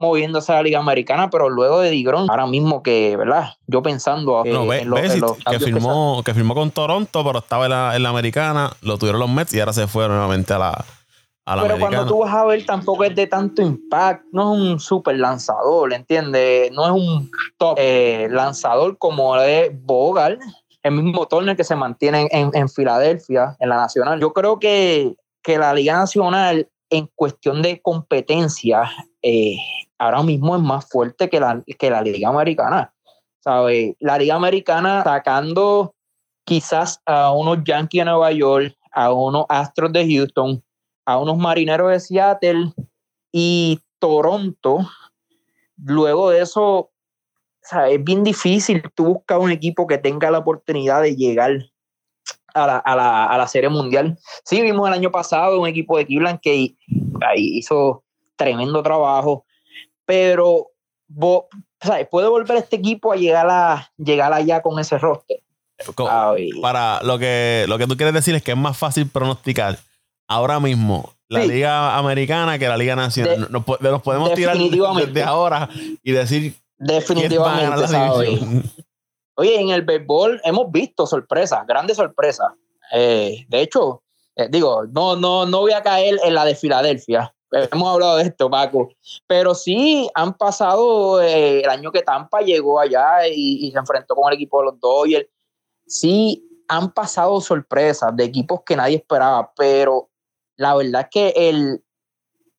[0.03, 3.53] moviéndose a la Liga Americana, pero luego de Digron, ahora mismo que, ¿verdad?
[3.67, 8.09] Yo pensando eh, en, lo, que, firmó, que, firmó con Toronto, pero estaba en la,
[8.09, 10.85] Americana, lo tuvieron los Mets y ahora se fue nuevamente a la,
[11.45, 14.79] a Pero cuando tú vas a ver, tampoco es de tanto impacto, no es un
[14.79, 16.69] super lanzador, ¿entiendes?
[16.73, 20.37] No es un top eh, lanzador como es Bogal,
[20.83, 24.19] el mismo Turner que se mantiene en, en, Filadelfia, en la Nacional.
[24.19, 28.89] Yo creo que, que la Liga Nacional en cuestión de competencia,
[29.21, 29.58] eh,
[29.97, 32.93] ahora mismo es más fuerte que la, que la Liga Americana.
[33.43, 33.97] ¿sabe?
[33.99, 35.95] La Liga Americana sacando
[36.45, 40.63] quizás a unos Yankees de Nueva York, a unos Astros de Houston,
[41.06, 42.73] a unos Marineros de Seattle
[43.32, 44.88] y Toronto.
[45.77, 46.91] Luego de eso,
[47.89, 51.51] es bien difícil tú buscar un equipo que tenga la oportunidad de llegar
[52.53, 54.17] a la, a, la, a la, Serie Mundial.
[54.43, 56.75] Sí, vimos el año pasado un equipo de Cleveland que
[57.35, 58.03] hizo
[58.35, 59.45] tremendo trabajo,
[60.05, 60.67] pero
[62.09, 65.39] puede volver este equipo a llegar, a, llegar allá con ese roster.
[66.61, 69.79] Para lo que, lo que tú quieres decir es que es más fácil pronosticar
[70.27, 73.47] ahora mismo la Liga Americana que la Liga Nacional.
[73.49, 75.69] nos, podemos tirar desde ahora
[76.03, 76.55] y decir.
[76.77, 77.85] Definitivamente,
[79.35, 82.47] Oye, en el béisbol hemos visto sorpresas, grandes sorpresas.
[82.91, 84.03] Eh, de hecho,
[84.35, 87.33] eh, digo, no, no, no voy a caer en la de Filadelfia.
[87.71, 88.89] Hemos hablado de esto, Paco.
[89.27, 94.31] Pero sí han pasado eh, el año que Tampa llegó allá y, se enfrentó con
[94.31, 95.27] el equipo de los Dodgers.
[95.85, 100.09] Sí han pasado sorpresas de equipos que nadie esperaba, pero
[100.55, 101.83] la verdad es que el,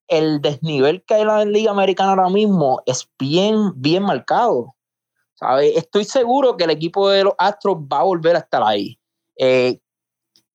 [0.09, 4.75] el desnivel que hay en la Liga Americana ahora mismo es bien, bien marcado.
[5.75, 8.99] Estoy seguro que el equipo de los Astros va a volver a estar ahí.
[9.37, 9.81] Eh,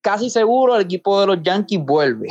[0.01, 2.29] casi seguro el equipo de los Yankees vuelve.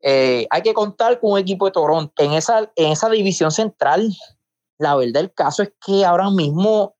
[0.00, 2.22] Eh, hay que contar con un equipo de Toronto.
[2.22, 4.12] En esa, en esa división central,
[4.78, 6.94] la verdad del caso es que ahora mismo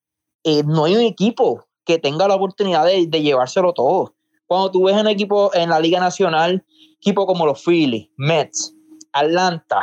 [0.44, 4.14] eh, no hay un equipo que tenga la oportunidad de, llevárselo todo.
[4.46, 6.64] Cuando tú ves un equipo en la Liga Nacional,
[7.00, 8.72] equipos como los Phillies, Mets,
[9.12, 9.80] Atlanta,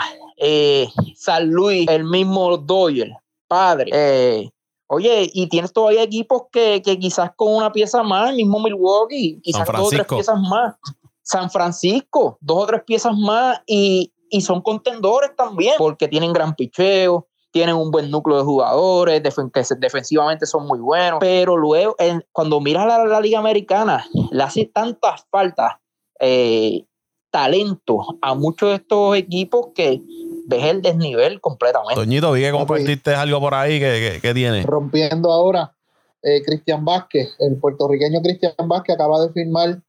[1.16, 3.12] San Luis, el mismo Dodgers,
[3.48, 4.52] Padre,
[4.92, 9.68] Oye, y tienes todavía equipos que, quizás con una pieza más, el mismo Milwaukee, quizás
[9.68, 10.76] dos o tres piezas más.
[11.22, 17.28] San Francisco, dos o tres piezas más y, son contendores también, porque tienen gran picheo,
[17.52, 21.96] tienen un buen núcleo de jugadores, que defensivamente son muy buenos, pero luego
[22.32, 25.74] cuando miras la, la, Liga Americana, le hace tantas faltas
[26.20, 26.86] eh,
[27.30, 30.02] talento a muchos de estos equipos que
[30.50, 31.96] ves el desnivel completamente.
[31.96, 34.64] Toñito, vi que compartiste algo por ahí que, que, tiene.
[34.64, 35.76] Rompiendo ahora,
[36.24, 39.82] eh, Cristian Vázquez, el puertorriqueño Cristian Vázquez acaba de firmar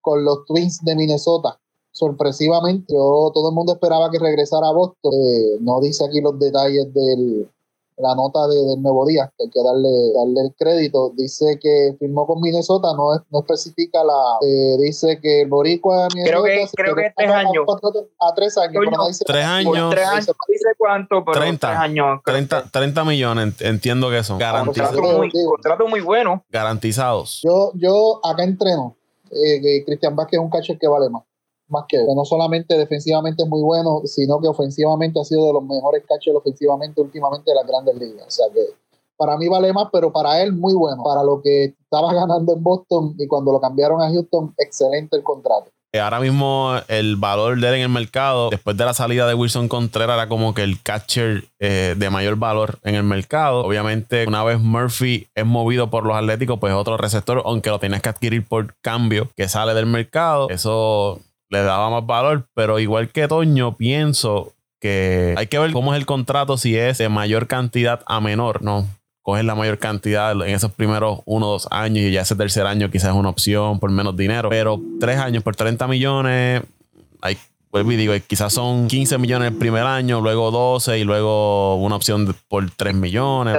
[0.00, 1.60] con los Twins de Minnesota.
[1.92, 5.12] Sorpresivamente, yo, todo el mundo esperaba que regresara a Boston.
[5.12, 7.50] Eh, no dice aquí los detalles del,
[7.98, 11.12] la nota de, del Nuevo Día, que hay que darle, darle el crédito.
[11.16, 14.38] Dice que firmó con Minnesota, no, no especifica la.
[14.42, 16.08] Eh, dice que el Boricua.
[16.08, 17.64] Creo que, creo que tres años.
[18.20, 18.84] A, tres años.
[19.26, 19.90] tres años.
[19.90, 20.28] Tres años.
[20.28, 22.20] No dice cuánto, pero 30, tres años.
[22.24, 24.38] 30, 30, millones, entiendo que son.
[24.38, 24.94] Garantizados.
[24.94, 26.44] Contrato muy, contrato muy bueno.
[26.50, 27.40] Garantizados.
[27.42, 28.96] Yo, yo acá entreno.
[29.30, 31.22] Eh, Cristian Vázquez es un catcher que vale más
[31.68, 35.62] más que no solamente defensivamente es muy bueno, sino que ofensivamente ha sido de los
[35.62, 38.26] mejores catchers ofensivamente últimamente de las grandes ligas.
[38.26, 38.60] O sea que
[39.16, 41.02] para mí vale más, pero para él muy bueno.
[41.02, 45.22] Para lo que estaba ganando en Boston y cuando lo cambiaron a Houston, excelente el
[45.22, 45.70] contrato.
[45.90, 49.32] Eh, ahora mismo el valor de él en el mercado, después de la salida de
[49.32, 53.64] Wilson Contreras, era como que el catcher eh, de mayor valor en el mercado.
[53.64, 58.02] Obviamente, una vez Murphy es movido por los Atléticos, pues otro receptor, aunque lo tienes
[58.02, 62.48] que adquirir por cambio que sale del mercado, eso le daba más valor.
[62.54, 66.98] Pero igual que Toño, pienso que hay que ver cómo es el contrato, si es
[66.98, 68.86] de mayor cantidad a menor, ¿no?
[69.28, 72.66] coger la mayor cantidad en esos primeros uno o dos años y ya ese tercer
[72.66, 74.48] año quizás es una opción por menos dinero.
[74.48, 76.62] Pero tres años por 30 millones,
[77.20, 77.36] hay,
[77.70, 82.34] pues digo, quizás son 15 millones el primer año, luego 12 y luego una opción
[82.48, 83.58] por 3 millones.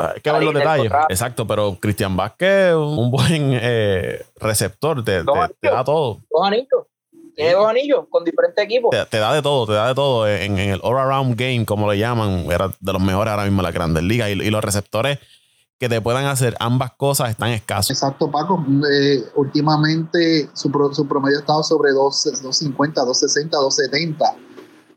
[0.00, 0.90] Hay que ver los detalles.
[1.10, 5.24] Exacto, pero Cristian Vázquez, un buen eh, receptor, te,
[5.60, 6.20] te, da todo.
[6.30, 6.86] Dos anillos.
[7.34, 8.90] Tiene dos anillos con diferentes equipos.
[9.10, 10.28] Te, da de todo, te da de todo.
[10.28, 13.72] En, el all-around game, como le llaman, era de los mejores ahora mismo en la
[13.72, 14.30] Grandes Ligas.
[14.30, 15.18] Y, los receptores
[15.78, 17.90] que te puedan hacer ambas cosas están escasos.
[17.90, 18.64] Exacto, Paco.
[18.90, 24.36] Eh, últimamente su, su, promedio ha estado sobre 250, 260, 270.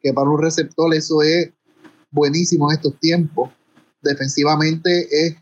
[0.02, 1.52] Que para un receptor eso es
[2.12, 3.50] buenísimo en estos tiempos.
[4.02, 5.36] Defensivamente es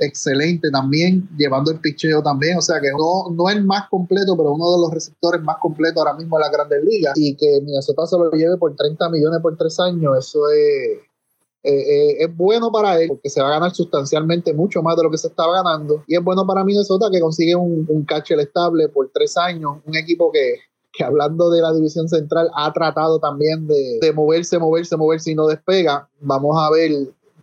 [0.00, 4.52] excelente también, llevando el picheo también, o sea que no, no es más completo, pero
[4.52, 7.12] uno de los receptores más completos ahora mismo en la Grandes Ligas.
[7.16, 10.98] Y que Minnesota se lo lleve por 30 millones por tres años, eso es,
[11.62, 15.02] eh, eh, es bueno para él porque se va a ganar sustancialmente mucho más de
[15.02, 16.02] lo que se estaba ganando.
[16.06, 19.96] Y es bueno para Minnesota que consigue un, un catcher estable por tres años, un
[19.96, 20.56] equipo que,
[20.92, 25.34] que hablando de la división central ha tratado también de, de moverse, moverse, moverse y
[25.34, 26.08] no despega.
[26.20, 26.90] Vamos a ver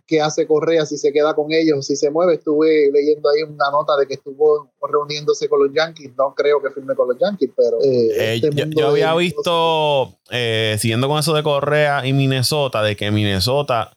[0.08, 2.34] qué hace Correa, si se queda con ellos, si se mueve.
[2.34, 6.12] Estuve leyendo ahí una nota de que estuvo reuniéndose con los Yankees.
[6.16, 7.76] No creo que firme con los Yankees, pero.
[7.82, 12.96] Eh, eh, este yo, había visto, eh, siguiendo con eso de Correa y Minnesota, de
[12.96, 13.92] que Minnesota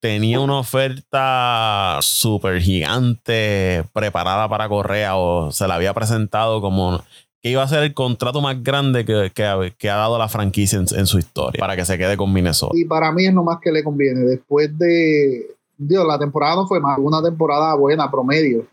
[0.00, 7.04] tenía una oferta súper gigante preparada para Correa o se la había presentado como
[7.42, 11.06] que iba a ser el contrato más grande que, que, ha, dado la franquicia en,
[11.06, 12.76] su historia para que se quede con Minnesota.
[12.76, 14.20] Y para mí es lo más que le conviene.
[14.20, 15.46] Después de,
[15.78, 18.66] Dios, la temporada no fue más, una temporada buena, promedio.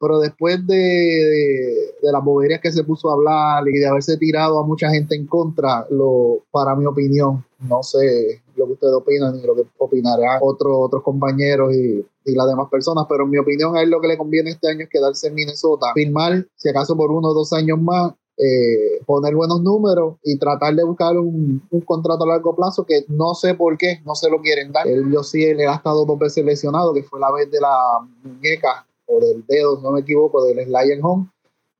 [0.00, 4.58] Pero después de, de, las boberías que se puso a hablar y de haberse tirado
[4.58, 9.36] a mucha gente en contra, lo, para mi opinión, no sé lo que ustedes opinan
[9.36, 13.38] ni lo que opinarán otros otros compañeros y, y, las demás personas, pero en mi
[13.38, 16.70] opinión a él lo que le conviene este año es quedarse en Minnesota, firmar, si
[16.70, 21.14] acaso por uno o dos años más, eh, poner buenos números y tratar de buscar
[21.18, 24.72] un, un, contrato a largo plazo que no sé por qué no se lo quieren
[24.72, 24.88] dar.
[24.88, 27.76] Él, yo sí, él ha estado dos veces lesionado, que fue la vez de la
[28.24, 31.28] muñeca o del dedo, no me equivoco, del slide home,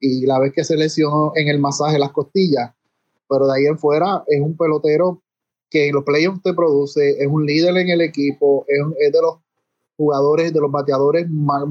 [0.01, 2.73] y la vez que se lesionó en el masaje las costillas.
[3.29, 5.23] Pero de ahí en fuera es un pelotero
[5.71, 9.37] que en los playoffs te produce, es un líder en el equipo, es, de los
[9.97, 11.27] jugadores, de los bateadores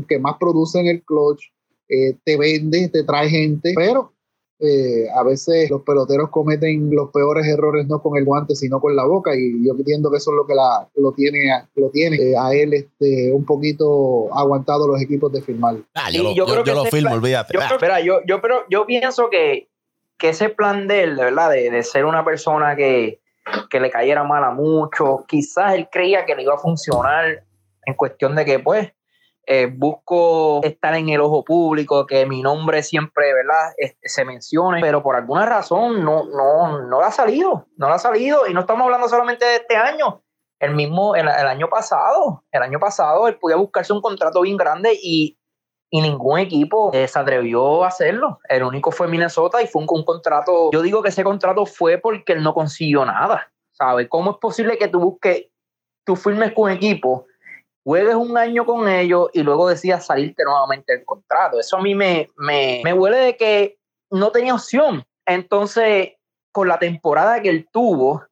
[0.07, 1.41] que más producen el clutch,
[1.89, 4.13] eh, te vende, te trae gente, pero
[4.59, 8.93] eh, a veces los peloteros cometen los peores errores no con el guante, sino con
[8.93, 12.17] la boca, y yo entiendo que eso es lo que la, lo tiene, lo tiene
[12.17, 15.77] eh, a él este, un poquito aguantado los equipos de firmar.
[15.95, 17.53] Ah, yo, lo, firmo, olvídate.
[17.53, 19.69] Yo, espera, yo, yo, pero yo pienso que,
[20.17, 23.21] que ese plan de él, de verdad, de, de ser una persona que,
[23.69, 27.45] que le cayera mal a muchos, quizás él creía que le iba a funcionar
[27.85, 28.91] en cuestión de que, pues,
[29.51, 33.71] eh, busco estar en el ojo público, que mi nombre siempre, ¿verdad?,
[34.03, 38.53] se mencione, pero por alguna razón no, no, no ha salido, no ha salido, y
[38.53, 40.21] no estamos hablando solamente de este año,
[40.59, 44.93] el mismo, el, año pasado, el año pasado él podía buscarse un contrato bien grande
[45.01, 45.35] y,
[45.91, 48.37] ningún equipo eh, se atrevió a hacerlo.
[48.47, 50.69] El único fue Minnesota y fue un, un, contrato.
[50.71, 53.51] Yo digo que ese contrato fue porque él no consiguió nada.
[53.71, 54.07] ¿Sabes?
[54.09, 55.47] ¿Cómo es posible que tú busques,
[56.05, 57.25] tú firmes con un equipo
[57.89, 61.59] juegues un año con ellos y luego decidas salirte nuevamente del contrato.
[61.59, 63.79] Eso a mí me, me, me huele de que
[64.11, 65.03] no tenía opción.
[65.25, 66.11] Entonces,
[66.51, 68.23] con la temporada que él tuvo,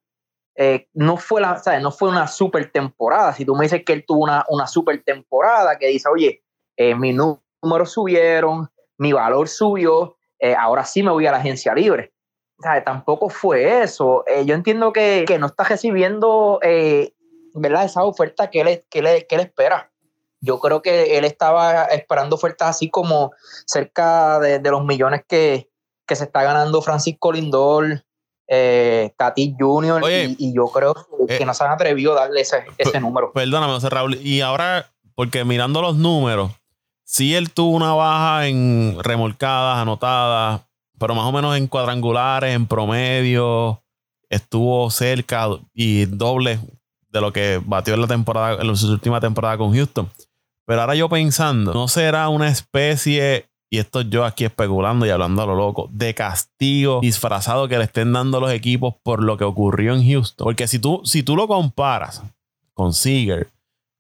[0.56, 3.34] eh, no, fue la, no fue una super temporada.
[3.34, 6.44] Si tú me dices que él tuvo una, una super temporada, que dice, oye,
[6.76, 11.74] eh, mis números subieron, mi valor subió, eh, ahora sí me voy a la agencia
[11.74, 12.14] libre.
[12.86, 14.24] Tampoco fue eso.
[14.46, 16.60] yo entiendo que, que, no está recibiendo
[17.54, 17.86] ¿verdad?
[17.86, 19.92] Esa oferta que él, que él, que él espera.
[20.40, 23.32] Yo creo que él estaba esperando ofertas así como
[23.66, 25.70] cerca de, los millones que,
[26.06, 28.06] que, se está ganando Francisco Lindor,
[28.48, 30.02] eh, Tati Jr.
[30.38, 30.94] y, yo creo
[31.28, 33.34] que, eh, no se han atrevido a darle ese, ese número.
[33.34, 34.16] Perdóname, José Raúl.
[34.22, 36.52] Y ahora, porque mirando los números,
[37.04, 40.62] sí él tuvo una baja en remolcadas, anotadas,
[41.00, 43.82] pero más o menos en cuadrangulares, en promedio,
[44.30, 46.60] estuvo cerca y doble
[47.18, 50.10] de lo que batió en la temporada, en su última temporada con Houston.
[50.66, 55.42] Pero ahora yo pensando, ¿no será una especie y esto yo aquí especulando y hablando
[55.42, 59.44] a lo loco, de castigo disfrazado que le estén dando los equipos por lo que
[59.44, 60.46] ocurrió en Houston.
[60.46, 62.24] Porque si tú, si tú lo comparas
[62.74, 63.48] con Seager,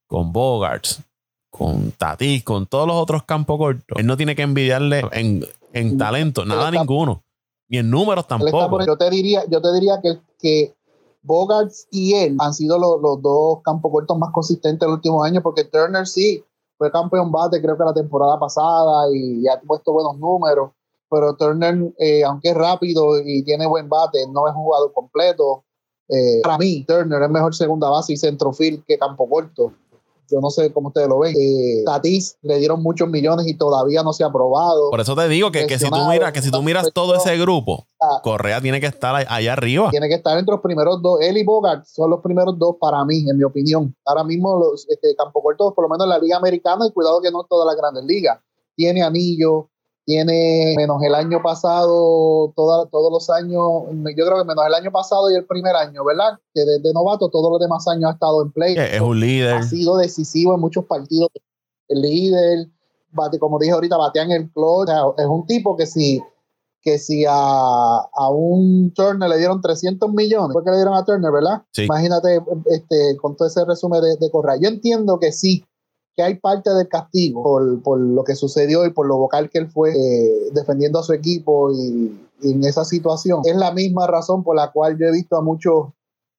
[0.07, 1.01] con Bogarts,
[1.49, 5.97] con Tatis, con todos los otros campos cortos, él no tiene que envidiarle en, en
[5.97, 7.23] talento, nada ninguno.
[7.67, 8.85] Ni en números tampoco.
[8.85, 10.73] yo te diría, yo te diría que, que
[11.21, 15.43] Bogarts y él han sido los, dos campos cortos más consistentes en los últimos años,
[15.43, 16.43] porque Turner sí
[16.77, 20.71] fue campeón bate creo que la temporada pasada y, ha puesto buenos números,
[21.09, 25.63] pero Turner, eh, aunque es rápido y tiene buen bate, no es jugador completo.
[26.09, 29.73] Eh, para mí, Turner es mejor segunda base y centrofield que campo corto.
[30.29, 31.33] Yo no sé cómo ustedes lo ven.
[31.37, 34.89] Eh, Tatis le dieron muchos millones y todavía no se ha aprobado.
[34.89, 37.37] Por eso te digo que, que si tú miras, que si tú miras todo ese
[37.37, 38.19] grupo, ah.
[38.23, 39.89] Correa tiene que estar allá arriba.
[39.89, 41.19] Tiene que estar entre los primeros dos.
[41.21, 43.95] Él y Bogart son los primeros dos para mí, en mi opinión.
[44.05, 47.21] Ahora mismo los este, campo corto, por lo menos en la Liga Americana, y cuidado
[47.21, 48.39] que no todas las grandes ligas.
[48.75, 49.69] Tiene anillo,
[50.07, 53.59] tiene menos el año pasado, todos los años,
[54.15, 56.39] yo creo que menos el año pasado y el primer año, ¿verdad?
[56.53, 58.77] Que desde novato todos los demás años ha estado en play.
[58.77, 59.55] Es un líder.
[59.55, 61.29] Ha sido decisivo en muchos partidos.
[61.89, 62.69] El líder,
[63.11, 64.87] bate, como dije ahorita, batea en el clutch.
[65.17, 66.21] es un tipo que si,
[66.81, 71.03] que si a, a, un Turner le dieron 300 millones, fue que le dieron a
[71.03, 71.63] Turner, ¿verdad?
[71.75, 74.55] Imagínate este, con todo ese resumen de, de Correa.
[74.55, 75.65] Yo entiendo que sí,
[76.17, 77.43] que hay parte del castigo
[77.83, 81.13] por, lo que sucedió y por lo vocal que él fue eh, defendiendo a su
[81.13, 83.41] equipo y, en esa situación.
[83.45, 85.89] Es la misma razón por la cual yo he visto a muchos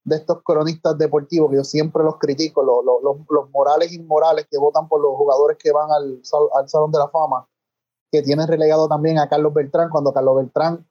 [0.02, 4.58] de estos cronistas deportivos, que yo siempre los critico, los, los, morales e inmorales que
[4.58, 6.22] votan por los jugadores que van al,
[6.56, 7.46] al Salón de la Fama,
[8.10, 10.84] que tienen relegado también a Carlos Beltrán, cuando Carlos Beltrán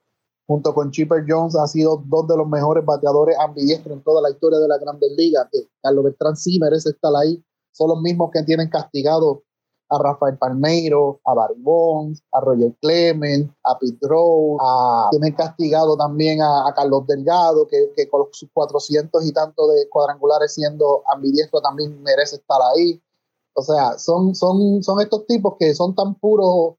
[0.46, 4.30] junto con Chipper Jones ha sido dos de los mejores bateadores ambidiestros en toda la
[4.30, 5.46] historia de la Grandes Ligas,
[5.82, 7.44] Carlos Beltrán sí merece estar ahí
[7.78, 9.44] son los mismos que tienen castigado
[9.90, 14.62] a Rafael Palmeiro, a Barry Bonds, a Roger Clement, a Pete Rose,
[15.10, 21.02] tienen castigado también a, Carlos Delgado, que, con sus 400 y tanto de cuadrangulares siendo
[21.10, 23.00] ambidiestro también merece estar ahí.
[23.54, 26.74] O sea, son, son, son estos tipos que son tan puros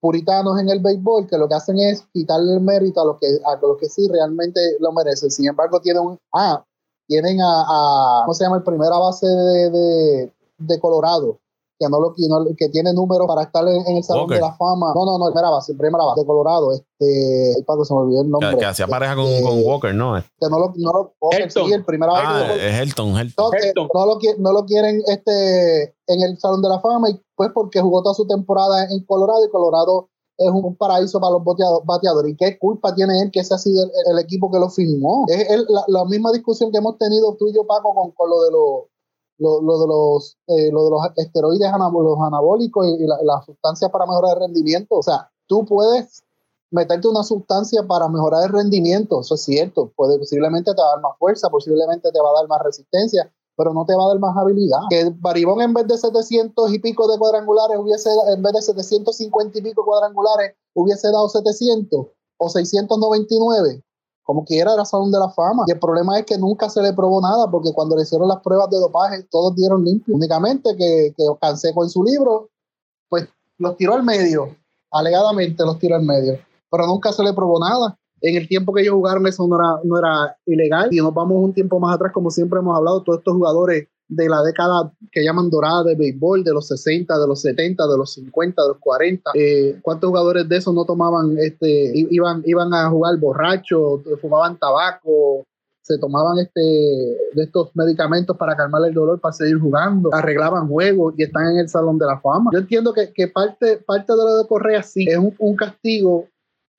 [0.00, 3.26] puritanos en el béisbol que lo que hacen es quitarle el mérito a los que,
[3.44, 5.30] a los que sí realmente lo merecen.
[5.30, 6.18] Sin embargo, tienen un...
[6.32, 6.62] Ah,
[7.06, 8.58] tienen a, ¿cómo se llama?
[8.58, 10.33] El primera base de, de,
[10.80, 11.40] Colorado,
[11.78, 12.14] que no lo
[12.56, 14.92] que tiene números para estar en, el Salón de la Fama.
[14.94, 16.72] No, no, no, primera base, primera base de Colorado.
[16.72, 18.56] Este, Paco, se me olvidó el nombre.
[18.56, 20.14] Que, hacía pareja con, con, este, Walker, ¿no?
[20.14, 23.50] Que no lo, no lo Walker, sí, el primera ah, es Helton, Helton.
[23.92, 27.80] No, lo, no lo quieren este, en el Salón de la Fama y pues porque
[27.80, 31.42] jugó toda su temporada en Colorado y Colorado es un paraíso para los
[31.84, 32.32] bateadores.
[32.32, 35.26] ¿Y qué culpa tiene él que ese ha sido el, equipo que lo firmó?
[35.28, 38.50] Es la, misma discusión que hemos tenido tú y yo, Paco, con, con lo de
[38.50, 38.93] los
[39.38, 44.06] lo, de los eh, lo de los esteroides los anabólicos y, las la sustancias para
[44.06, 44.96] mejorar el rendimiento.
[44.96, 46.24] O sea, tú puedes
[46.70, 49.92] meterte una sustancia para mejorar el rendimiento, eso es cierto.
[49.96, 53.32] Puede, posiblemente te va a dar más fuerza, posiblemente te va a dar más resistencia,
[53.56, 54.80] pero no te va a dar más habilidad.
[54.90, 59.58] Que Baribón en vez de 700 y pico de cuadrangulares hubiese, en vez de 750
[59.58, 62.06] y pico cuadrangulares, hubiese dado 700
[62.38, 63.82] o 699.
[64.24, 65.64] Como quiera, era Salón de la Fama.
[65.66, 68.40] Y el problema es que nunca se le probó nada, porque cuando le hicieron las
[68.40, 70.14] pruebas de dopaje, todos dieron limpio.
[70.14, 72.48] Únicamente que, que Canseco en su libro,
[73.08, 74.56] pues los tiró al medio.
[74.90, 76.38] Alegadamente los tiró al medio.
[76.70, 79.80] Pero nunca se le probó nada en el tiempo que ellos jugaron eso no era,
[79.84, 80.88] no era ilegal.
[80.90, 84.28] Y nos vamos un tiempo más atrás, como siempre hemos hablado, todos estos jugadores de
[84.28, 88.12] la década que llaman dorada de béisbol, de los 60, de los 70, de los
[88.14, 89.30] 50, de los 40.
[89.34, 95.44] Eh, ¿Cuántos jugadores de esos no tomaban, este, iban, iban a jugar borrachos, fumaban tabaco,
[95.82, 101.14] se tomaban este, de estos medicamentos para calmar el dolor, para seguir jugando, arreglaban juegos
[101.18, 102.50] y están en el Salón de la Fama?
[102.52, 106.26] Yo entiendo que, que parte, parte de lo de Correa sí es un, un castigo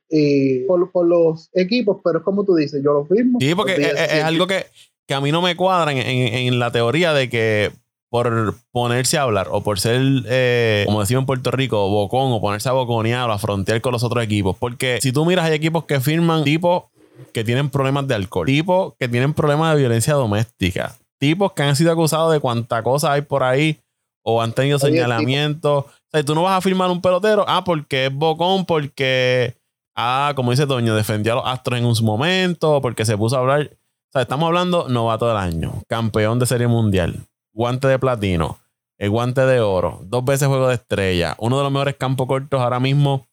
[0.10, 3.40] eh, por, los equipos, pero es como tú dices, yo lo firmo.
[3.40, 4.66] Sí, porque es, algo que,
[5.14, 7.72] a mí no me cuadra en, la teoría de que
[8.10, 12.42] por ponerse a hablar o por ser, eh, como decimos en Puerto Rico, bocón o
[12.42, 14.56] ponerse a boconear o a frontear con los otros equipos.
[14.58, 16.86] Porque si tú miras, hay equipos que firman tipos
[17.34, 21.76] que tienen problemas de alcohol, tipos que tienen problemas de violencia doméstica, tipos que han
[21.76, 23.80] sido acusados de cuánta cosa hay por ahí
[24.24, 25.86] o han tenido señalamientos.
[25.86, 29.56] O sea, tú no vas a firmar un pelotero, ah, porque es bocón, porque
[29.96, 33.40] ah, como dice Toño, defendió a los Astros en un momento porque se puso a
[33.40, 33.72] hablar.
[34.10, 38.60] O sea, estamos hablando novato del año, campeón de serie mundial, guante de platino,
[38.98, 42.62] el guante de oro, dos veces juego de estrella, uno de los mejores campos cortos
[42.62, 43.28] ahora mismo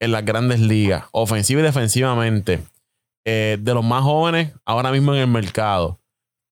[0.00, 2.62] en las grandes ligas, ofensiva y defensivamente,
[3.24, 5.98] eh, de los más jóvenes ahora mismo en el mercado,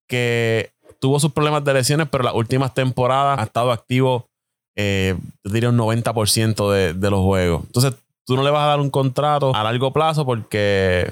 [0.07, 4.27] que tuvo sus problemas de lesiones, pero las últimas temporadas ha estado activo
[4.75, 7.63] eh, diría un 90% de, de los juegos.
[7.65, 7.93] Entonces,
[8.25, 11.11] tú no le vas a dar un contrato a largo plazo porque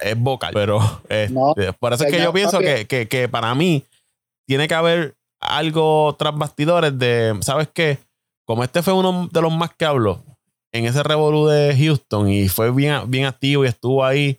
[0.00, 0.52] es vocal.
[0.54, 0.78] Pero
[1.08, 3.84] este, No, por eso es que yo pienso que, que, que para mí
[4.46, 7.98] tiene que haber algo tras bastidores de, ¿sabes qué?
[8.46, 10.22] Como este fue uno de los más que habló
[10.72, 14.38] en ese revolú de Houston y fue bien, bien activo y estuvo ahí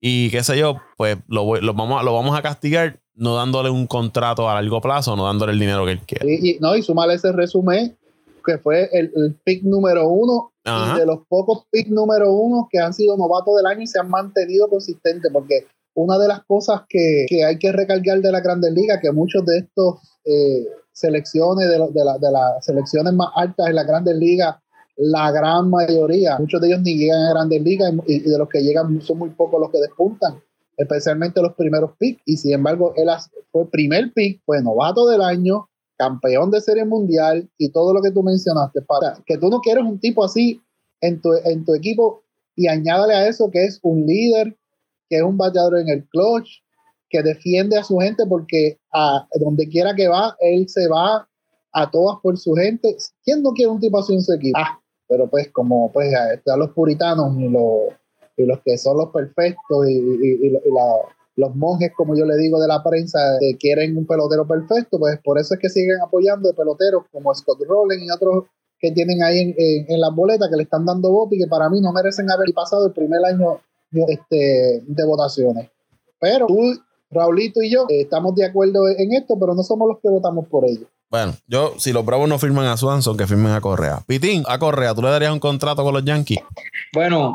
[0.00, 3.34] y qué sé yo, pues lo, voy- lo vamos, a- lo vamos a castigar no
[3.36, 6.26] dándole un contrato a largo plazo, no dándole el dinero que él quiere.
[6.40, 7.96] Y, y- no, y sumar ese resumen
[8.44, 10.96] que fue el, el pick número uno Ajá.
[10.96, 13.98] y de los pocos pick número uno que han sido novatos del año y se
[13.98, 18.40] han mantenido consistentes, porque una de las cosas que, que hay que recargar de la
[18.40, 23.28] Grandes Ligas, que muchos de estos eh, selecciones, de, de, la- de las selecciones más
[23.34, 24.56] altas en las Grandes Ligas,
[24.96, 28.48] la gran mayoría, muchos de ellos ni llegan a Grandes Ligas y, y de los
[28.48, 30.40] que llegan son muy pocos los que despuntan,
[30.76, 33.08] especialmente los primeros picks, y sin embargo él
[33.50, 35.68] fue primer pick, fue novato del año,
[36.00, 39.84] campeón de serie mundial y todo lo que tú mencionaste, para que tú no quieres
[39.84, 40.58] un tipo así
[41.02, 42.22] en tu, en tu equipo
[42.56, 44.56] y añádale a eso que es un líder,
[45.10, 46.48] que es un bateador en el clutch,
[47.10, 51.28] que defiende a su gente porque a donde quiera que va, él se va
[51.72, 52.96] a todas por su gente.
[53.22, 54.58] ¿Quién no quiere un tipo así en su equipo?
[54.58, 57.92] Ah, pero pues como pues están los puritanos y los,
[58.38, 62.68] los que son los perfectos y- y la- los monjes, como yo le digo de
[62.68, 66.54] la prensa, que quieren un pelotero perfecto, pues por eso es que siguen apoyando de
[66.54, 68.44] peloteros como Scott Rowland y otros
[68.78, 71.46] que tienen ahí en, en, en las boletas que le están dando voto y que
[71.46, 73.60] para mí no merecen haber pasado el primer año
[74.08, 75.68] este, de votaciones.
[76.18, 76.78] Pero tú,
[77.10, 80.46] Raulito y yo eh, estamos de acuerdo en esto, pero no somos los que votamos
[80.48, 80.86] por ellos.
[81.10, 84.00] Bueno, yo, si los Bravos no firman a Swanson, que firmen a Correa.
[84.06, 86.38] Pitín, a Correa, ¿tú le darías un contrato con los Yankees?
[86.92, 87.34] Bueno,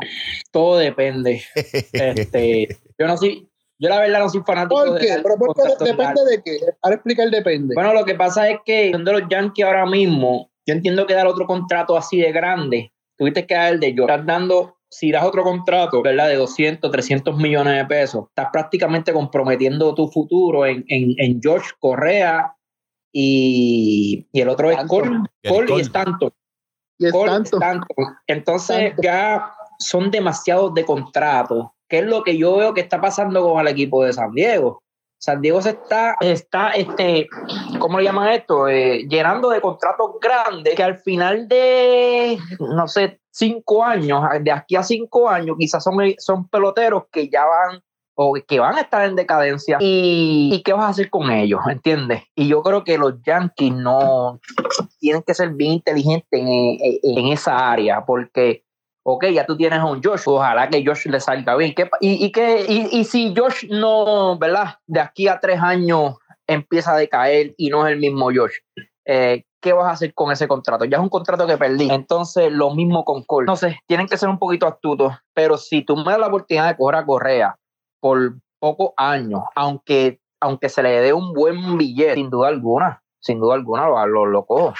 [0.50, 1.42] todo depende.
[1.92, 3.45] Este, yo no soy,
[3.78, 5.08] yo la verdad no soy fanático ¿Por de qué?
[5.08, 5.62] dar ¿Pero por qué?
[5.62, 6.58] contratos Depende de qué.
[6.82, 7.74] Ahora explica el depende.
[7.74, 11.26] Bueno, lo que pasa es que de los Yankees ahora mismo, yo entiendo que dar
[11.26, 14.02] otro contrato así de grande, tuviste que dar el de yo.
[14.04, 16.28] Estás dando, si das otro contrato, ¿verdad?
[16.28, 21.70] De 200, 300 millones de pesos, estás prácticamente comprometiendo tu futuro en, en, en George
[21.78, 22.54] Correa
[23.12, 24.98] y, y el otro es Stanton.
[25.00, 25.78] Cole, Cole Cole.
[25.78, 26.30] y Stanton.
[26.98, 27.56] y es Cole, tanto.
[27.56, 28.06] Stanton.
[28.26, 29.02] Entonces Stanton.
[29.02, 31.68] ya son demasiados de contratos.
[31.88, 34.82] ¿Qué es lo que yo veo que está pasando con el equipo de San Diego?
[35.18, 37.26] San Diego se está, está este,
[37.78, 38.68] ¿cómo le llaman esto?
[38.68, 44.76] Eh, llenando de contratos grandes que al final de, no sé, cinco años, de aquí
[44.76, 47.80] a cinco años, quizás son, son peloteros que ya van
[48.14, 49.78] o que van a estar en decadencia.
[49.80, 51.60] ¿Y, y qué vas a hacer con ellos?
[51.70, 52.22] ¿Entiendes?
[52.34, 54.38] Y yo creo que los Yankees no
[54.98, 58.64] tienen que ser bien inteligentes en, en- en esa área, porque,
[59.08, 61.74] ok, ya tú tienes a un Josh, ojalá que Josh le salga bien.
[61.74, 64.78] ¿Qué pa- y, que, y, si Josh no, ¿verdad?
[64.86, 68.54] De aquí a tres años empieza a decaer y no es el mismo Josh.
[69.04, 70.84] eh, ¿Qué vas a hacer con ese contrato?
[70.84, 71.88] Ya es un contrato que perdí.
[71.90, 73.46] Entonces, lo mismo con Cole.
[73.46, 76.76] No tienen que ser un poquito astutos, pero si tú me das la oportunidad de
[76.76, 77.56] coger a Correa
[78.00, 83.40] por pocos años, aunque, aunque se le dé un buen billete, sin duda alguna, sin
[83.40, 84.74] duda alguna lo, lo, lo cojo.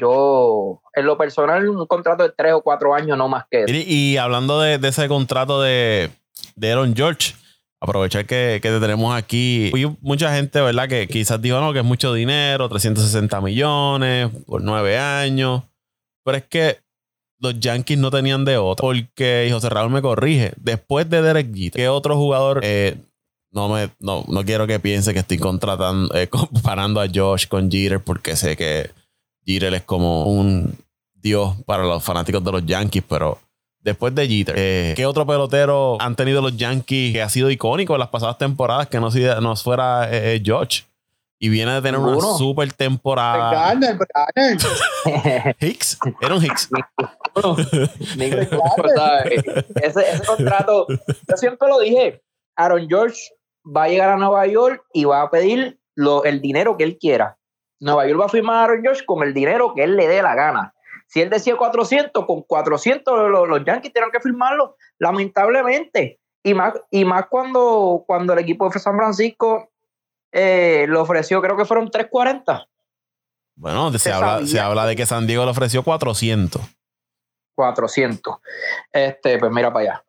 [0.00, 3.74] Yo, en lo personal, un contrato de tres o cuatro años, no más que eso.
[3.74, 6.10] Y hablando de, ese contrato de,
[6.56, 7.34] de Aaron George,
[7.80, 9.70] aprovechar que, que te tenemos aquí.
[9.74, 10.88] Hay mucha gente, ¿verdad?
[10.88, 15.62] Que quizás dijo, no, que es mucho dinero, 360 millones por nueve años.
[16.24, 16.78] Pero es que
[17.38, 18.86] los Yankees no tenían de otro.
[18.86, 22.60] Porque, y José Raúl me corrige, después de Derek Jeter, ¿qué otro jugador...
[22.62, 22.96] eh,
[23.54, 27.70] no, me, no, no quiero que piense que estoy contratando, eh, comparando a Josh con
[27.70, 28.90] Jeter porque sé que
[29.46, 30.76] Jeter es como un
[31.14, 33.38] dios para los fanáticos de los Yankees, pero
[33.80, 37.94] después de Jeter, eh, ¿qué otro pelotero han tenido los Yankees que ha sido icónico
[37.94, 40.84] en las pasadas temporadas que no, no fuera eh, eh, George?
[41.38, 43.52] Y viene de tener una super temporada.
[43.52, 45.56] Garner, Garner.
[45.60, 46.70] Hicks, era un Hicks.
[48.94, 49.44] ¿sabes?
[49.82, 52.22] ese, ese contrato, yo siempre lo dije,
[52.56, 53.18] Aaron George
[53.64, 56.98] va a llegar a Nueva York y va a pedir lo, el dinero que él
[56.98, 57.38] quiera.
[57.84, 60.22] Nueva York va a firmar a Aaron George con el dinero que él le dé
[60.22, 60.74] la gana.
[61.06, 66.18] Si él decía 400, con 400 los, los Yankees tienen que firmarlo, lamentablemente.
[66.42, 69.70] Y más, y más cuando, cuando el equipo de San Francisco
[70.32, 72.66] eh, le ofreció, creo que fueron 340.
[73.56, 76.62] Bueno, se, Se habla, se habla de que San Diego le ofreció 400.
[77.54, 78.36] 400.
[78.92, 80.04] Este, pues mira para allá.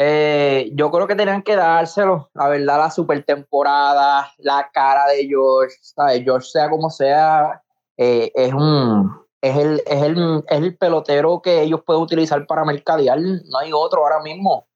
[0.00, 5.26] Eh, yo creo que tenían que dárselo, la verdad, la super temporada, la cara de
[5.26, 6.22] George, ¿sabes?
[6.22, 7.62] George, sea como sea,
[7.96, 12.64] eh, es un es el, es, el, es el pelotero que ellos pueden utilizar para
[12.64, 13.18] mercadear.
[13.20, 14.66] No hay otro ahora mismo.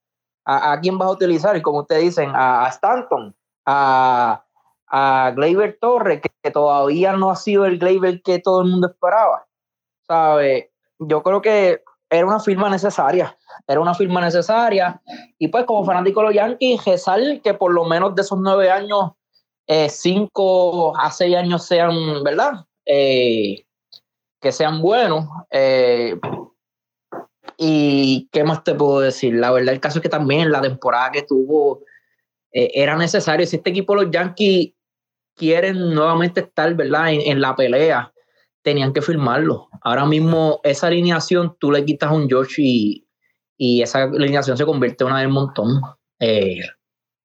[0.45, 1.57] ¿A, a quién vas a utilizar?
[1.57, 3.35] Y como ustedes dicen, a, a Stanton,
[3.67, 4.45] a,
[4.89, 8.89] a Gleyber Torres, que, que todavía no ha sido el Gleyber que todo el mundo
[8.89, 9.47] esperaba.
[10.13, 10.67] ¿sabes?
[10.99, 11.83] Yo creo que
[12.13, 13.37] era una firma necesaria,
[13.67, 15.01] era una firma necesaria.
[15.39, 18.71] Y pues como fanático de los Yankees, Gesal, que por lo menos de esos nueve
[18.71, 19.13] años,
[19.67, 22.67] eh, cinco a seis años sean, ¿verdad?
[22.85, 23.65] Eh,
[24.41, 25.27] que sean buenos.
[25.51, 26.21] Eh,
[27.57, 31.13] y qué más te puedo decir, la verdad el caso es que también la temporada
[31.13, 31.81] que tuvo
[32.51, 33.47] era necesario.
[33.47, 34.75] Si este equipo, los Yankees,
[35.35, 37.13] quieren nuevamente estar, ¿verdad?
[37.13, 38.13] En, la pelea,
[38.63, 39.69] tenían que firmarlo.
[39.83, 43.07] Ahora mismo esa alineación tú le quitas un Josh y,
[43.59, 45.81] esa alineación se convierte en una del montón.
[46.19, 46.61] Eh,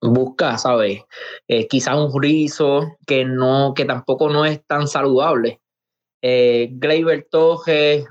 [0.01, 1.01] busca, ¿sabes?
[1.47, 5.61] Eh, quizás un rizo que no, que tampoco no es tan saludable.
[6.21, 7.27] Eh, Gleyber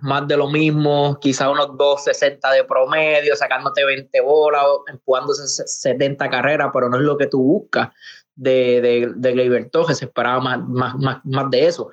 [0.03, 6.71] más de lo mismo, quizás unos 2.60 de promedio, sacándote 20 bolas, empujándose 70 carreras,
[6.73, 7.91] pero no es lo que tú buscas
[8.37, 11.91] de, de, de se esperaba más, más, más, de eso.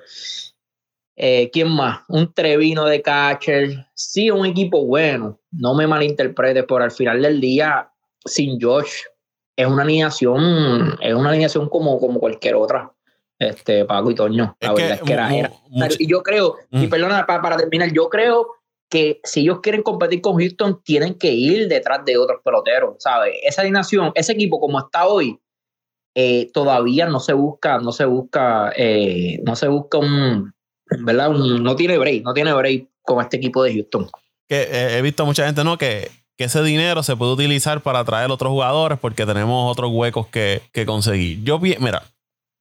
[1.16, 2.00] Eh, ¿Quién más?
[2.08, 3.86] Un Trevino de catcher.
[3.94, 5.38] Sí, un equipo bueno.
[5.52, 7.90] No me malinterprete, por al final del día,
[8.24, 9.02] sin Josh,
[9.56, 12.92] es una alineación, es una alineación como, como cualquier otra.
[13.38, 14.56] Este, Paco y Toño.
[14.60, 15.30] La verdad es que era.
[15.98, 16.90] y yo creo, y mm.
[16.90, 18.48] perdona, para, para terminar, yo creo
[18.88, 23.34] que si ellos quieren competir con Houston, tienen que ir detrás de otros peloteros, ¿sabes?
[23.42, 25.40] Esa alineación, ese equipo como está hoy,
[26.14, 30.53] eh, todavía no se busca, no se busca, eh, no se busca un,
[31.00, 31.30] ¿verdad?
[31.30, 34.08] no tiene break, no tiene break con este equipo de Houston.
[34.48, 35.78] Que eh, he visto mucha gente, ¿no?
[35.78, 40.26] Que, que, ese dinero se puede utilizar para atraer otros jugadores porque tenemos otros huecos
[40.28, 41.42] que, que conseguir.
[41.44, 42.02] Yo vi, mira,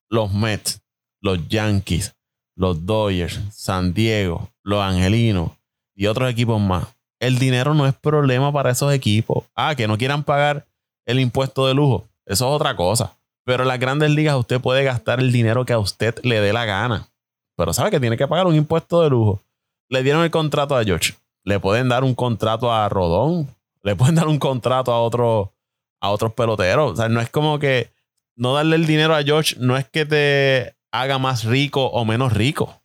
[0.09, 0.82] los Mets,
[1.21, 2.15] los Yankees,
[2.55, 5.51] los Dodgers, San Diego, los Angelinos
[5.95, 6.88] y otros equipos más.
[7.19, 9.45] El dinero no es problema para esos equipos.
[9.55, 10.65] Ah, que no quieran pagar
[11.05, 12.09] el impuesto de lujo.
[12.26, 13.17] Eso es otra cosa.
[13.45, 16.53] Pero en las grandes ligas usted puede gastar el dinero que a usted le dé
[16.53, 17.07] la gana.
[17.56, 19.41] Pero sabe que tiene que pagar un impuesto de lujo.
[19.89, 21.14] Le dieron el contrato a George.
[21.43, 23.47] Le pueden dar un contrato a Rodón.
[23.84, 25.54] Le pueden dar un contrato a, otro,
[25.99, 26.93] a otros peloteros.
[26.93, 27.91] O sea, no es como que
[28.36, 32.34] no darle el dinero a George no es que te haga más rico o menos
[32.34, 32.82] rico.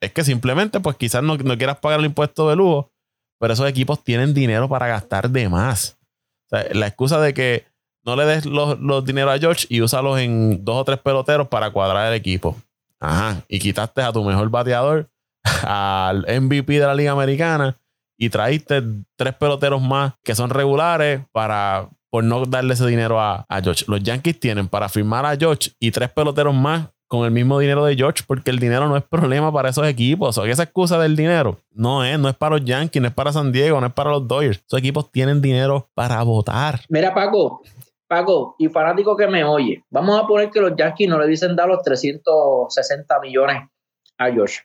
[0.00, 2.90] Es que simplemente, pues quizás no, no quieras pagar el impuesto de lujo,
[3.38, 5.98] pero esos equipos tienen dinero para gastar de más.
[6.46, 7.66] O sea, la excusa de que
[8.04, 11.48] no le des los, los dinero a George y úsalos en dos o tres peloteros
[11.48, 12.56] para cuadrar el equipo.
[13.00, 13.42] Ajá.
[13.48, 15.08] Y quitaste a tu mejor bateador,
[15.64, 17.76] al MVP de la Liga Americana,
[18.16, 18.82] y traíste
[19.16, 23.84] tres peloteros más que son regulares para por no darle ese dinero a, a George.
[23.88, 27.84] Los Yankees tienen para firmar a George y tres peloteros más con el mismo dinero
[27.84, 30.38] de George, porque el dinero no es problema para esos equipos.
[30.38, 33.32] O esa excusa del dinero no es, no es para los Yankees, no es para
[33.32, 34.62] San Diego, no es para los Dodgers.
[34.64, 36.82] Esos equipos tienen dinero para votar.
[36.88, 37.62] Mira, Paco,
[38.10, 41.54] Paco, y fanático que me oye, vamos a poner que los Yankees no le dicen
[41.54, 43.68] dar los 360 millones
[44.18, 44.58] a Josh.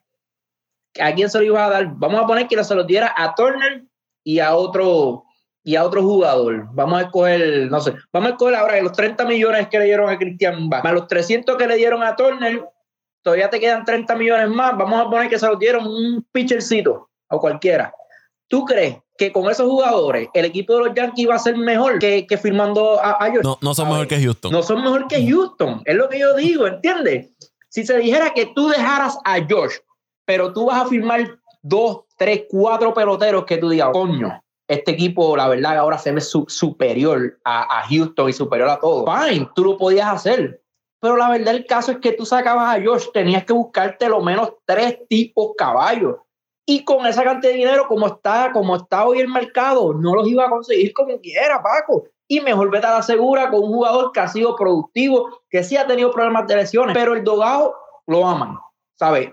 [1.00, 1.92] ¿A quién se lo iba a dar?
[1.96, 3.84] Vamos a poner que se los diera a Turner
[4.24, 5.26] y a otro
[5.64, 6.70] y a otro jugador.
[6.72, 10.10] Vamos a escoger, no sé, vamos a escoger ahora los 30 millones que le dieron
[10.10, 12.68] a Christian Bach, más los 300 que le dieron a Turner,
[13.22, 14.76] todavía te quedan 30 millones más.
[14.76, 17.94] Vamos a poner que se los dieron un pitchercito o cualquiera.
[18.48, 22.00] ¿Tú crees que con esos jugadores el equipo de los Yankees va a ser mejor
[22.00, 24.52] que, que firmando a, a No, no son mejor que Houston.
[24.52, 25.82] No son mejor que Houston.
[25.86, 27.32] Es lo que yo digo, ¿entiendes?
[27.70, 29.76] Si se dijera que tú dejaras a Josh,
[30.26, 35.36] pero tú vas a firmar dos, tres, cuatro peloteros que tú digas, coño, este equipo,
[35.36, 39.06] la verdad, ahora se ve superior a, a, Houston y superior a todo.
[39.06, 40.62] Fine, tú lo podías hacer.
[41.00, 44.22] Pero la verdad, el caso es que tú sacabas a Josh, tenías que buscarte lo
[44.22, 46.16] menos tres tipos caballos
[46.66, 50.28] y con esa cantidad de dinero, como está, como está hoy el mercado, no los
[50.28, 52.06] iba a conseguir como quiera, Paco.
[52.28, 55.78] Y mejor vete a la segura con un jugador que ha sido productivo, que sí
[55.78, 57.76] ha tenido problemas de lesiones, pero el dogado
[58.08, 58.58] lo aman,
[58.98, 59.30] ¿sabes?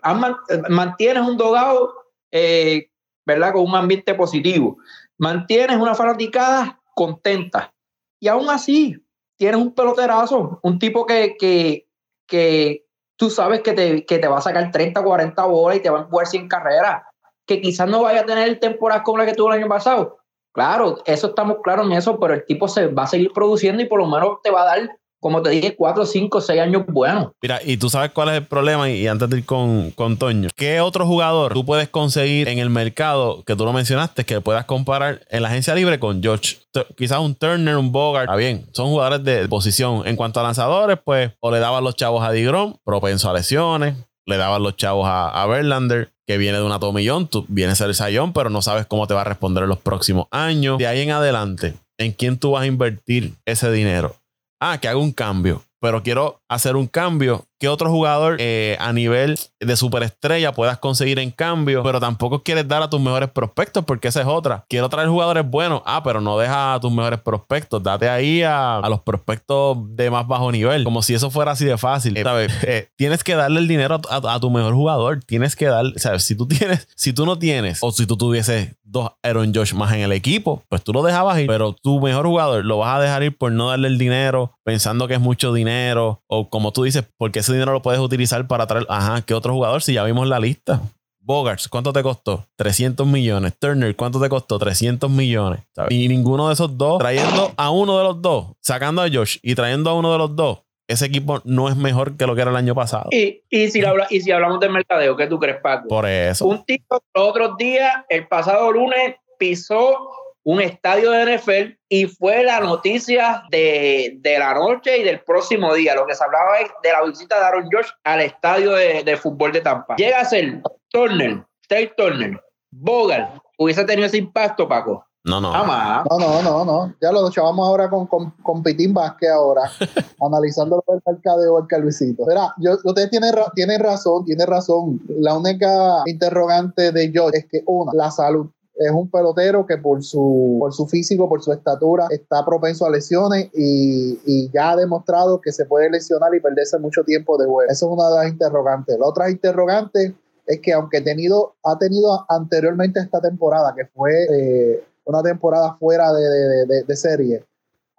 [0.69, 1.95] Mantienes un dogado,
[2.31, 2.91] eh,
[3.25, 3.55] ¿verdad?
[3.55, 4.77] Con un ambiente positivo.
[5.17, 7.73] Mantienes una fanaticada contenta.
[8.21, 8.95] Y aún así,
[9.39, 11.89] tienes un peloterazo, un tipo que, que,
[12.27, 12.85] que
[13.17, 16.01] tú sabes que te, que te va a sacar 30, 40 bolas y te va
[16.01, 17.03] a jugar 100 carreras
[17.47, 20.19] que quizás no vaya a tener temporada como la que tuvo el año pasado.
[20.55, 23.87] Claro, eso estamos claros en eso, pero el tipo se va a seguir produciendo y
[23.87, 27.29] por lo menos te va a dar, como te dije, cuatro, cinco, seis años buenos.
[27.41, 30.51] Mira, y tú sabes cuál es el problema, y antes de ir con, con Toño,
[30.55, 34.67] ¿qué otro jugador tú puedes conseguir en el mercado que tú lo mencionaste que puedas
[34.67, 36.59] comparar en la agencia libre con George?
[36.99, 40.07] Quizás un Turner, un Bogart, está bien, son jugadores de posición.
[40.07, 43.95] En cuanto a lanzadores, pues, o le daban los chavos a Digrom, propenso a lesiones,
[44.27, 47.87] le daban los chavos a, a Verlander, que viene de una tomillón, tú vienes a
[47.87, 50.79] ser Sayón, pero no sabes cómo te va a responder en los próximos años.
[50.79, 54.17] De ahí en adelante, ¿en quién tú vas a invertir ese dinero?
[54.61, 58.93] Ah, que haga un cambio, pero quiero hacer un cambio que otro jugador eh, a
[58.93, 63.85] nivel de superestrella puedas conseguir en cambio, pero tampoco quieres dar a tus mejores prospectos
[63.85, 64.65] porque esa es otra.
[64.69, 68.81] Quiero traer jugadores buenos, ah, pero no deja a tus mejores prospectos, date ahí a,
[68.89, 72.17] los prospectos de más bajo nivel, como si eso fuera así de fácil.
[72.17, 76.25] Eh, tienes que darle el dinero a, a, tu mejor jugador, tienes que darle, ¿sabes?
[76.25, 79.93] Si tú tienes, si tú no tienes, o si tú tuvieses dos Aaron Josh más
[79.93, 83.01] en el equipo, pues tú lo dejabas ir, pero tu mejor jugador lo vas a
[83.01, 86.85] dejar ir por no darle el dinero, pensando que es mucho dinero, o como tú
[86.85, 89.83] dices, porque ese dinero lo puedes utilizar para traer, ajá, ¿qué otro jugador?
[89.83, 90.81] Si ya vimos la lista.
[91.25, 92.47] Bogarts, ¿cuánto te costó?
[92.57, 93.53] 300 millones.
[93.59, 94.59] Turner, ¿cuánto te costó?
[94.59, 95.61] 300 millones.
[95.89, 99.55] Y ninguno de esos dos, trayendo a uno de los dos, sacando a Josh y
[99.55, 102.51] trayendo a uno de los dos, ese equipo no es mejor que lo que era
[102.51, 103.09] el año pasado.
[103.13, 105.89] Y, y, si, habla, y si hablamos del mercadeo, ¿qué tú crees, Paco?
[105.89, 106.45] Por eso.
[106.45, 109.97] Un tipo los otros días, el pasado lunes, pisó
[110.45, 115.95] un estadio de NFL y fue la noticia de, la noche y del próximo día.
[115.95, 119.53] Lo que se hablaba es de la visita de Aaron George al estadio de, fútbol
[119.53, 119.97] de Tampa.
[119.97, 122.41] Llega a ser Turner, Trey Turner,
[122.71, 123.39] Bogart.
[123.59, 125.07] ¿Hubiese tenido ese impacto, Paco?
[125.25, 125.53] No, no.
[125.53, 126.95] No, no, no, no.
[127.01, 129.71] Ya lo chavamos ahora con, con, con Pitín Vázquez ahora,
[130.21, 132.25] analizando el mercadeo del Calvicito.
[132.27, 135.01] Mira, yo, ustedes tienen, tienen razón, tienen razón.
[135.09, 140.03] La única interrogante de George es que, una, la salud es un pelotero que por
[140.03, 144.77] su, por su físico, por su estatura, está propenso a lesiones y, y, ya ha
[144.77, 147.71] demostrado que se puede lesionar y perderse mucho tiempo de juego.
[147.71, 148.99] Eso es una de las interrogantes.
[148.99, 150.15] La otra interrogante
[150.47, 156.13] es que aunque tenido, ha tenido anteriormente esta temporada, que fue eh, una temporada fuera
[156.13, 156.23] de,
[156.67, 157.45] de, de, serie.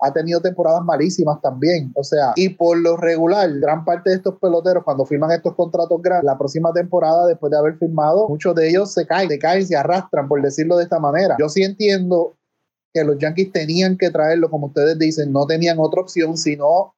[0.04, 1.92] Ha tenido temporadas malísimas también.
[1.96, 6.02] O sea, y por lo regular, gran parte de estos peloteros, cuando firman estos contratos
[6.02, 9.66] grandes, la próxima temporada, después de haber firmado, muchos de ellos se caen, se caen,
[9.66, 11.36] se arrastran, por decirlo de esta manera.
[11.40, 12.36] Yo sí entiendo
[12.94, 16.94] que los Yankees tenían que traerlo, como ustedes dicen, no tenían otra opción, sino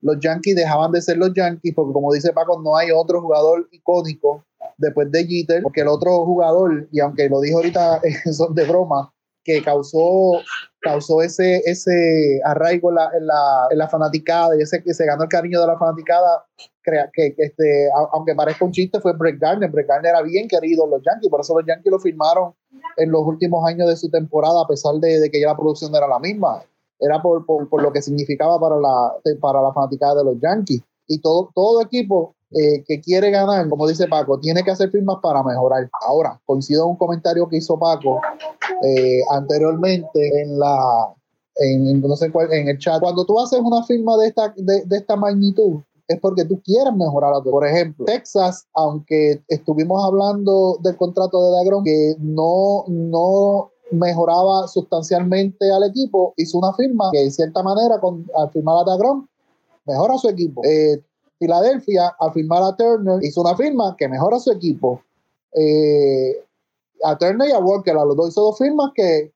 [0.00, 3.68] los Yankees dejaban de ser los Yankees, porque como dice Paco, no hay otro jugador
[3.70, 4.44] icónico
[4.76, 8.00] después de Jeter, porque el otro jugador, y aunque lo dijo ahorita
[8.32, 9.12] son de broma,
[9.44, 10.40] que causó,
[10.80, 15.06] causó ese, ese arraigo en la, en, la, en la fanaticada y ese que se
[15.06, 16.46] ganó el cariño de la fanaticada,
[16.82, 19.70] crea, que, este, aunque parezca un chiste, fue Brett Garner.
[19.70, 22.54] Brett Garner era bien querido en los Yankees, por eso los Yankees lo firmaron
[22.96, 25.94] en los últimos años de su temporada, a pesar de, de que ya la producción
[25.94, 26.62] era la misma.
[26.98, 30.82] Era por, por, por, lo que significaba para la, para la fanaticada de los Yankees.
[31.08, 35.18] Y todo, todo equipo eh, que quiere ganar, como dice Paco, tiene que hacer firmas
[35.22, 35.88] para mejorar.
[36.06, 38.20] Ahora, coincido en un comentario que hizo Paco
[38.84, 41.14] eh, anteriormente en la
[41.56, 43.00] en, no sé cuál, en el chat.
[43.00, 47.32] Cuando tú haces una firma de esta, de, esta magnitud, es porque tú quieres mejorar
[47.34, 47.50] a tu.
[47.50, 55.70] Por ejemplo, Texas, aunque estuvimos hablando del contrato de Dagron, que no, no mejoraba sustancialmente
[55.70, 59.28] al equipo, hizo una firma que, de cierta manera, con, al firmar a Dagron,
[59.86, 60.62] mejora su equipo.
[60.64, 61.02] Eh,
[61.42, 65.02] Filadelfia, al firmar a Turner, hizo una firma que mejora su equipo.
[65.54, 66.40] Eh,
[67.02, 69.32] a Turner y a Walker, a los dos hizo dos firmas que,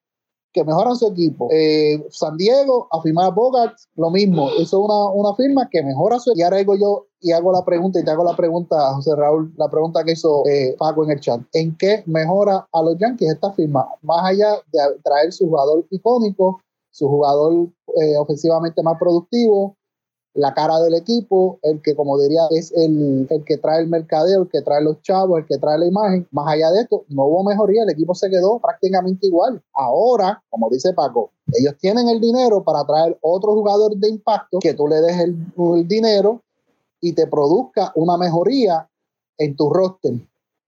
[0.52, 1.48] que mejoran su equipo.
[1.50, 6.20] Eh, San Diego, a firmar a Bogart, lo mismo, hizo una, una firma que mejora
[6.20, 6.40] su equipo.
[6.40, 9.52] Y ahora digo yo y hago la pregunta, y te hago la pregunta, José Raúl,
[9.56, 11.40] la pregunta que hizo eh, Paco en el chat.
[11.54, 13.84] ¿En qué mejora a los Yankees esta firma?
[14.02, 16.60] Más allá de traer su jugador icónico,
[16.92, 17.68] su jugador
[18.20, 19.74] ofensivamente más productivo,
[20.36, 24.48] la cara del equipo, el que, como diría, es el, que trae el mercadeo, el
[24.48, 26.28] que trae los chavos, el que trae la imagen.
[26.30, 29.62] Más allá de esto, no hubo mejoría, el equipo se quedó prácticamente igual.
[29.72, 34.74] Ahora, como dice Paco, ellos tienen el dinero para traer otro jugador de impacto que
[34.74, 35.36] tú le des el,
[35.74, 36.42] el dinero
[37.00, 38.88] y te produzca una mejoría
[39.38, 40.12] en tu roster.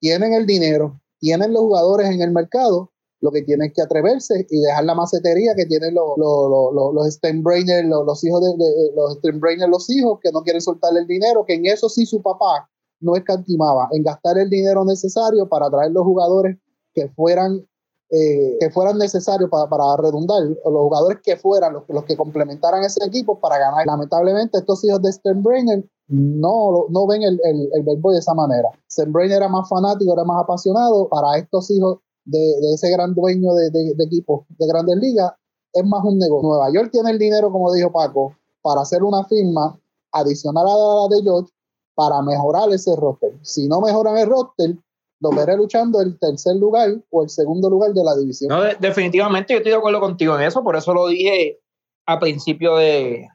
[0.01, 2.91] Tienen el dinero, tienen los jugadores en el mercado
[3.21, 7.14] lo que tienen que atreverse y dejar la macetería que tienen los, los, los, los
[7.14, 11.55] Steinbrenner, los, hijos de, los Steinbrenner, los hijos que no quieren soltarle el dinero, que
[11.55, 12.69] en eso sí su papá
[13.01, 16.57] no escantimaba, en gastar el dinero necesario para traer los jugadores
[16.95, 17.66] que fueran
[18.11, 22.83] eh, que fueran necesarios para, para, redundar, los jugadores que fueran los, los que complementaran
[22.83, 23.85] ese equipo para ganar.
[23.87, 28.71] Lamentablemente, estos hijos de Steinbrenner no, no ven el, el, el de esa manera.
[28.91, 31.07] Steinbrenner era más fanático, era más apasionado.
[31.11, 31.99] Para estos hijos
[32.29, 35.33] de, ese gran dueño de, de, equipos de grandes ligas,
[35.72, 36.49] es más un negocio.
[36.49, 39.79] Nueva York tiene el dinero, como dijo Paco, para hacer una firma
[40.12, 41.53] adicional a la de George
[41.95, 43.33] para mejorar ese roster.
[43.43, 44.76] Si no mejoran el roster,
[45.20, 48.51] lo veré luchando el tercer lugar o el segundo lugar de la división.
[48.51, 51.59] No, definitivamente yo estoy de acuerdo contigo en eso, por eso lo dije
[52.07, 53.26] a principio de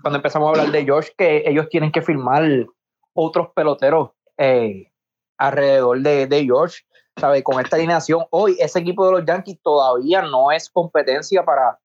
[0.00, 2.44] cuando empezamos a hablar de George, que ellos tienen que firmar
[3.12, 4.86] otros peloteros eh,
[5.38, 6.78] alrededor de, de George.
[7.44, 11.78] Con esta alineación, hoy ese equipo de los Yankees todavía no es competencia para,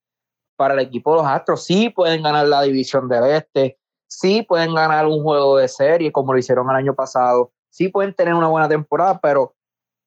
[0.56, 1.64] para el equipo de los Astros.
[1.64, 6.34] Sí pueden ganar la división del Este, sí pueden ganar un juego de serie como
[6.34, 9.56] lo hicieron el año pasado, sí pueden tener una buena temporada, pero,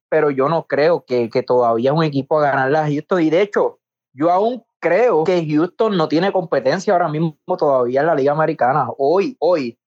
[0.08, 3.22] pero yo no creo que, todavía es un equipo a ganar la Houston.
[3.22, 3.78] Y de hecho,
[4.12, 8.88] yo aún creo que Houston no tiene competencia ahora mismo todavía en la Liga Americana.
[8.98, 9.78] Hoy, hoy,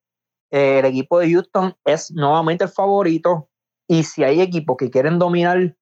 [0.51, 3.49] eh, el equipo de Houston es nuevamente el favorito.
[3.87, 5.75] Y si hay equipos que quieren dominar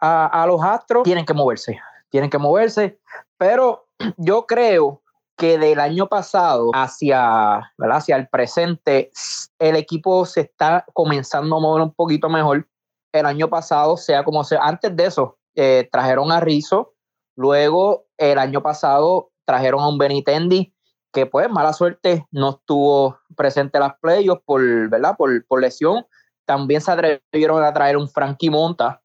[0.00, 1.78] a, a los Astros, tienen que moverse.
[2.10, 2.98] Tienen que moverse.
[3.38, 3.86] Pero
[4.16, 5.02] yo creo
[5.36, 9.10] que del año pasado hacia, hacia el presente,
[9.58, 12.66] el equipo se está comenzando a mover un poquito mejor.
[13.12, 16.94] El año pasado, sea como sea, antes de eso, eh, trajeron a Rizzo,
[17.36, 20.74] luego el año pasado trajeron a un Benitendi,
[21.12, 25.16] que pues mala suerte no estuvo presente en las playoffs por, ¿verdad?
[25.16, 26.06] Por, por lesión.
[26.46, 29.02] También se atrevieron a traer un Frankie Monta,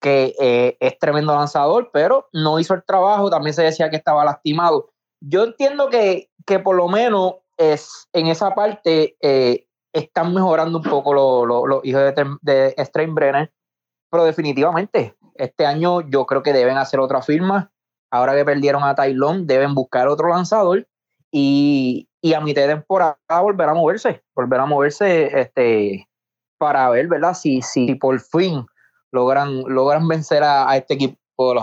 [0.00, 3.28] que eh, es tremendo lanzador, pero no hizo el trabajo.
[3.28, 8.26] También se decía que estaba lastimado yo entiendo que, que por lo menos es, en
[8.26, 13.52] esa parte eh, están mejorando un poco los hijos de, de Brenner,
[14.10, 17.72] pero definitivamente este año yo creo que deben hacer otra firma.
[18.10, 20.86] Ahora que perdieron a Tylon, deben buscar otro lanzador
[21.32, 26.08] y, y a mitad de temporada volver a moverse, volver a moverse este,
[26.58, 27.34] para ver, ¿verdad?
[27.34, 28.66] Si, si por fin
[29.12, 31.18] logran, logran vencer a este equipo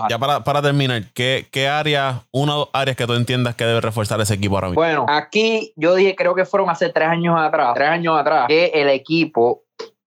[0.08, 3.80] ya para, terminar, ¿qué, ¿qué áreas, una o dos áreas que tú entiendas que debe
[3.80, 4.80] reforzar ese equipo ahora mismo?
[4.80, 8.66] Bueno, aquí yo dije, creo que fueron hace tres años atrás, tres años atrás, que
[8.66, 9.64] el equipo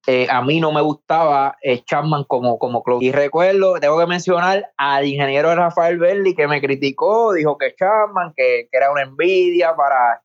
[0.07, 3.01] eh, a mí no me gustaba eh, Chapman como, como club.
[3.01, 8.33] Y recuerdo, tengo que mencionar al ingeniero Rafael Berli que me criticó, dijo que Chapman,
[8.37, 10.23] que, era una envidia para.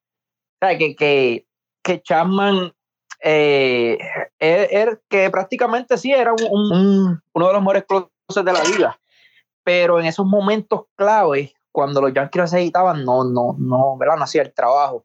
[0.61, 0.79] ¿sabes?
[0.79, 1.47] Que, que,
[1.83, 2.73] que Chapman
[3.23, 3.99] eh,
[4.39, 8.99] er, er, que prácticamente sí era un, uno de los mejores clubes de la liga
[9.65, 14.17] pero en esos momentos claves, cuando los Yankees necesitaban, no, no, no, ¿verdad?
[14.17, 15.05] No hacía el trabajo.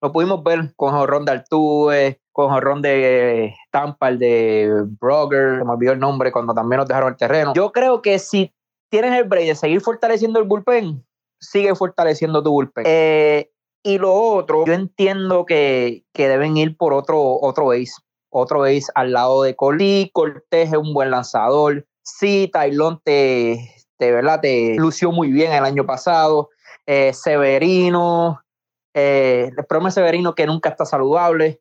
[0.00, 5.72] Lo pudimos ver con Jorrón de Altuve, con Jorrón de Tampa, el de Brogger, me
[5.72, 7.52] olvidó el nombre cuando también nos dejaron el terreno.
[7.54, 8.52] Yo creo que si
[8.90, 11.04] tienes el break de seguir fortaleciendo el bullpen,
[11.40, 12.84] sigue fortaleciendo tu bullpen.
[12.86, 13.50] Eh,
[13.82, 17.92] y lo otro, yo entiendo que, que, deben ir por otro, otro ace,
[18.30, 20.10] otro ace al lado de Cole.
[20.12, 21.86] Cortés es un buen lanzador.
[22.02, 26.50] Sí, Tailón te, de verdad te lució muy bien el año pasado.
[26.86, 28.42] Eh, Severino,
[28.94, 31.60] eh, el problema Severino que nunca está saludable,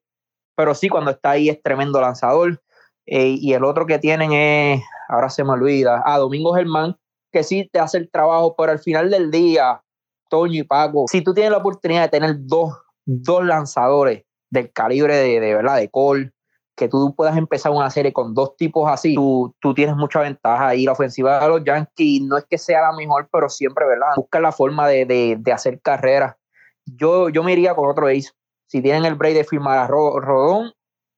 [0.55, 2.61] pero sí cuando está ahí es tremendo lanzador.
[3.05, 6.97] Eh, y el otro que tienen es, ahora se me olvida, ah, Domingo Germán,
[7.32, 9.82] que sí te hace el trabajo, pero al final del día,
[10.30, 12.73] Toño y Paco, si tú tienes la oportunidad de tener dos,
[13.05, 16.32] dos lanzadores del calibre de, de verdad, de Cole,
[16.75, 20.75] que tú puedas empezar una serie con dos tipos así, tú, tú tienes mucha ventaja.
[20.75, 24.09] Y la ofensiva de los Yankees no es que sea la mejor, pero siempre, ¿verdad?
[24.15, 26.38] Busca la forma de, de, de hacer carrera.
[26.86, 28.30] Yo, yo me iría con otro ace.
[28.67, 30.71] Si tienen el break de firmar a Rodón,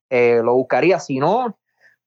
[0.09, 0.97] eh, lo buscaría.
[0.99, 1.57] Si no,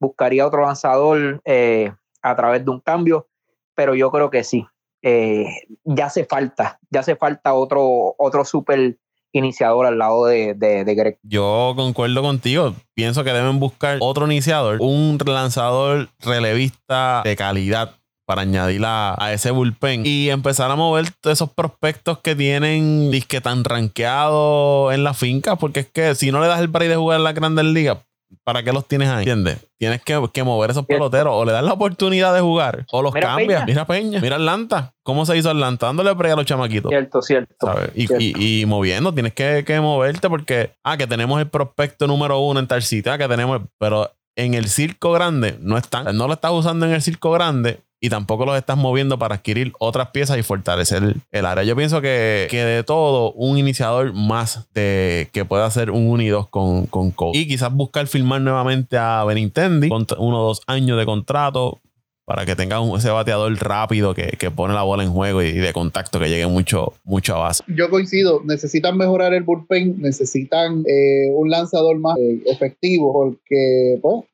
[0.01, 1.93] buscaría otro lanzador eh,
[2.23, 3.29] a través de un cambio.
[3.75, 4.67] Pero yo creo que sí.
[5.03, 5.47] Eh,
[5.85, 8.97] ya hace falta, ya hace falta otro, otro super
[9.33, 11.19] iniciador al lado de, de, Greg.
[11.23, 12.75] Yo concuerdo contigo.
[12.95, 17.97] Pienso que deben buscar otro iniciador, un lanzador relevista de calidad
[18.27, 23.65] para añadir a, ese bullpen y empezar a mover esos prospectos que tienen disque tan
[23.65, 27.19] rankeados en la finca, porque es que si no le das el break de jugar
[27.19, 27.99] en la grandes ligas,
[28.45, 29.21] ¿para qué los tienes ahí?
[29.21, 29.59] ¿Entiendes?
[29.79, 31.33] Tienes que, que mover esos peloteros.
[31.35, 33.65] O le das la oportunidad de jugar, o los cambias.
[33.67, 34.95] Mira Peña, mira Atlanta.
[35.03, 35.87] ¿Cómo se hizo Atlanta?
[35.87, 36.91] Dándole pre a los chamaquitos.
[36.91, 37.75] Cierto, cierto.
[37.95, 42.61] Y, Y, moviendo, tienes que, que, moverte porque, ah, que tenemos el prospecto número uno
[42.61, 46.35] en tal sitio, ah, que tenemos, pero en el circo grande no están, no lo
[46.35, 50.37] estás usando en el circo grande y tampoco los estás moviendo para adquirir otras piezas
[50.37, 51.63] y fortalecer el área.
[51.63, 56.49] Yo pienso que, que de todo, un iniciador más de que pueda hacer un unidos
[56.49, 57.39] con, con Cole.
[57.39, 61.81] Y quizás buscar firmar nuevamente a Benintendi con uno o dos años de contrato
[62.25, 65.73] para que tenga ese bateador rápido que, que, pone la bola en juego y, de
[65.73, 67.63] contacto que llegue mucho, mucho a base.
[67.69, 74.25] Yo coincido, necesitan mejorar el bullpen, necesitan eh, un lanzador más eh, efectivo porque pues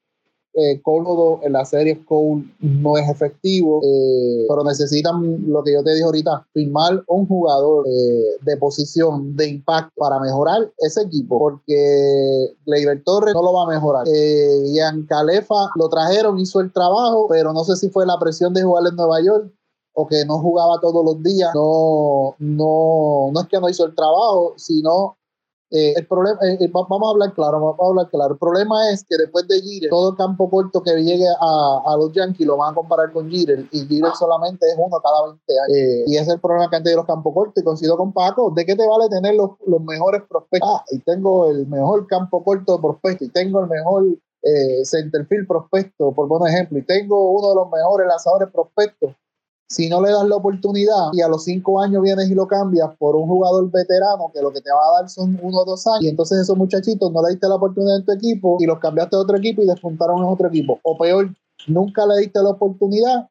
[0.61, 5.85] eh, cómodo en la serie Cole no es efectivo, eh, pero necesitan lo que yo
[5.85, 11.39] te dije ahorita, firmar un jugador eh, de posición de impacto para mejorar ese equipo,
[11.39, 14.09] porque Gleyber Torres no lo va a mejorar.
[14.09, 18.65] Ian Calefa lo trajeron, hizo el trabajo, pero no sé si fue la presión de
[18.65, 19.53] jugar en Nueva York
[19.93, 21.51] o que no jugaba todos los días.
[21.55, 25.18] No, no, no es que no hizo el trabajo, sino
[25.71, 28.33] eh, el problema, eh, eh, vamos a hablar claro, vamos a hablar claro.
[28.33, 31.97] El problema es que después de Jeter, todo el campo corto que llegue a, a
[31.97, 35.53] los Yankees lo van a comparar con Jeter y Jeter solamente es uno cada 20
[35.61, 36.09] años.
[36.09, 37.61] y ese es el problema que han tenido los campos cortos.
[37.61, 40.71] Y coincido con Paco, ¿de qué te vale tener los, los mejores prospectos?
[40.73, 44.07] Ah, y tengo el mejor campo corto de prospectos y tengo el mejor
[44.43, 49.14] eh, centerfield prospecto, por buen ejemplo, y tengo uno de los mejores lanzadores prospectos
[49.69, 52.89] si no le das la oportunidad y a los cinco años vienes y lo cambias
[52.97, 55.87] por un jugador veterano que lo que te va a dar son uno o dos
[55.87, 58.79] años, y entonces esos muchachitos no le diste la oportunidad en tu equipo y los
[58.79, 60.81] cambiaste a otro equipo y despuntaron en otro equipo.
[60.83, 61.29] O peor,
[61.66, 63.29] nunca le diste la oportunidad,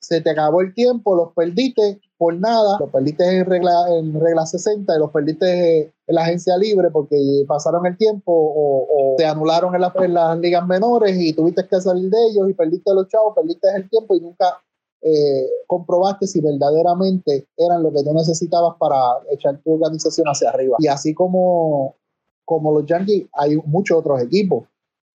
[0.00, 4.44] se te acabó el tiempo, los perdiste por nada, los perdiste en regla, en regla
[4.44, 7.16] 60 y los perdiste en la agencia libre porque
[7.46, 12.10] pasaron el tiempo o, te anularon en, en las ligas menores y tuviste que salir
[12.10, 14.58] de ellos y perdiste los chavos, perdiste el tiempo y nunca
[15.00, 18.96] eh, comprobaste si verdaderamente eran lo que tú necesitabas para
[19.30, 20.76] echar tu organización hacia arriba.
[20.80, 21.94] Y así como,
[22.44, 24.64] como los Yankees, hay muchos otros equipos.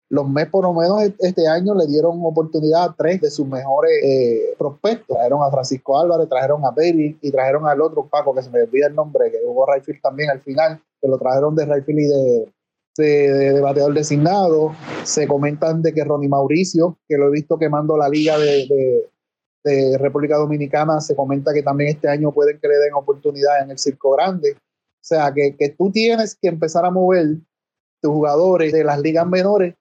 [0.08, 3.92] Los Mets, por lo menos este año, le dieron oportunidad a tres de sus mejores
[4.04, 5.16] eh, prospectos.
[5.16, 8.62] Trajeron a Francisco Álvarez, trajeron a Baby y trajeron al otro Paco, que se me
[8.62, 12.06] olvida el nombre, que jugó Rayfield también al final, que lo trajeron de Rayfield y
[12.06, 14.72] de, de, bateador designado.
[15.02, 19.08] Se comentan de que Ronnie Mauricio, que lo he visto quemando la liga de,
[19.64, 23.70] de República Dominicana se comenta que también este año pueden que le den oportunidad en
[23.70, 24.52] el Circo Grande.
[24.52, 27.36] O sea, que, que tú tienes que empezar a mover
[28.00, 29.74] tus jugadores de las ligas menores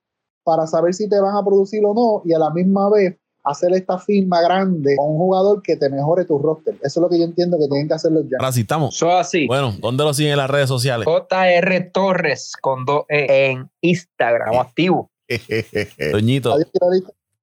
[0.44, 3.74] para saber si te van a producir o no y a la misma vez hacer
[3.74, 6.76] esta firma grande con un jugador que te mejore tu roster.
[6.76, 8.38] Eso es lo que yo entiendo que tienen que hacer los ya.
[8.40, 8.96] Ahora sí estamos.
[8.96, 9.48] Eso así.
[9.48, 11.08] Bueno, ¿dónde lo siguen en las redes sociales?
[11.08, 15.12] JR Torres con dos e en Instagram, activo.
[16.12, 16.56] Doñito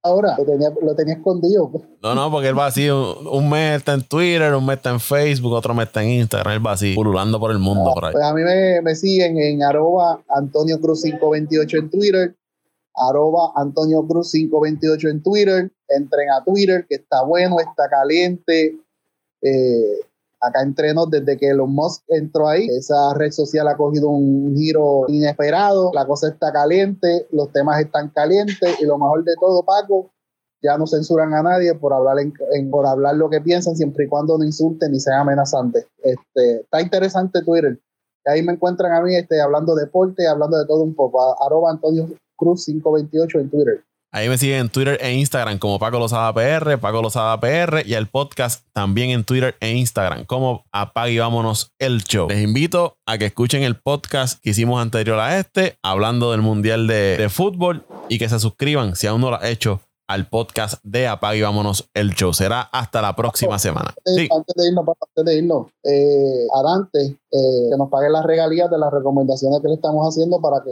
[0.02, 1.70] ahora, lo tenía, lo tenía escondido.
[2.02, 5.00] No, no, porque él va así, un, mes está en Twitter, un mes está en
[5.00, 8.12] Facebook, otro mes está en Instagram, él va así, pululando por el mundo por ahí.
[8.12, 12.36] Pues a mí me, me siguen en arroba Antonio Cruz 528 en Twitter,
[12.94, 18.76] arroba Antonio Cruz 528 en Twitter, entren a Twitter, que está bueno, está caliente,
[19.42, 20.00] eh,
[20.40, 22.66] acá entrenos desde que Elon Musk entró ahí.
[22.68, 25.90] Esa red social ha cogido un giro inesperado.
[25.94, 30.10] La cosa está caliente, los temas están calientes y lo mejor de todo, Paco,
[30.62, 34.08] ya no censuran a nadie por hablar en, por hablar lo que piensan siempre y
[34.08, 35.86] cuando no insulten ni sean amenazantes.
[36.02, 37.78] Este, está interesante Twitter.
[38.24, 41.20] Ahí me encuentran a mí este, hablando de deporte, hablando de todo un poco.
[41.42, 43.84] Arroba Antonio Cruz 528 en Twitter.
[44.10, 47.92] Ahí me siguen en Twitter e Instagram como Paco Lozada PR, Paco Lozada PR y
[47.92, 52.26] el podcast también en Twitter e Instagram como Apague y Vámonos el Show.
[52.30, 56.86] Les invito a que escuchen el podcast que hicimos anterior a este, hablando del Mundial
[56.86, 61.06] de, Fútbol y que se suscriban si aún no lo ha hecho al podcast de
[61.06, 62.32] Apague y Vámonos el Show.
[62.32, 63.94] Será hasta la próxima semana.
[64.06, 68.90] Antes de irnos, antes de irnos, eh, eh, que nos paguen las regalías de las
[68.90, 70.70] recomendaciones que le estamos haciendo para que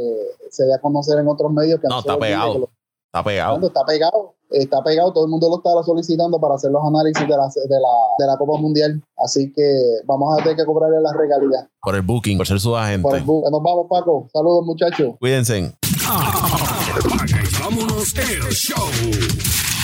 [0.49, 1.81] se dé a conocer en otros medios.
[1.81, 2.71] Que no, está pegado.
[3.17, 3.67] Está pegado.
[3.67, 4.35] Está pegado.
[4.51, 5.13] Está pegado.
[5.13, 8.27] Todo el mundo lo está solicitando para hacer los análisis de la, de la, de
[8.27, 9.03] la Copa Mundial.
[9.17, 9.63] Así que
[10.05, 11.67] vamos a tener que cobrarle las regalías.
[11.81, 13.03] Por el booking, por ser su agente.
[13.03, 13.51] Por el booking.
[13.51, 14.29] Nos vamos, Paco.
[14.31, 15.15] Saludos, muchachos.
[15.19, 15.73] Cuídense.
[17.59, 19.76] vámonos el show.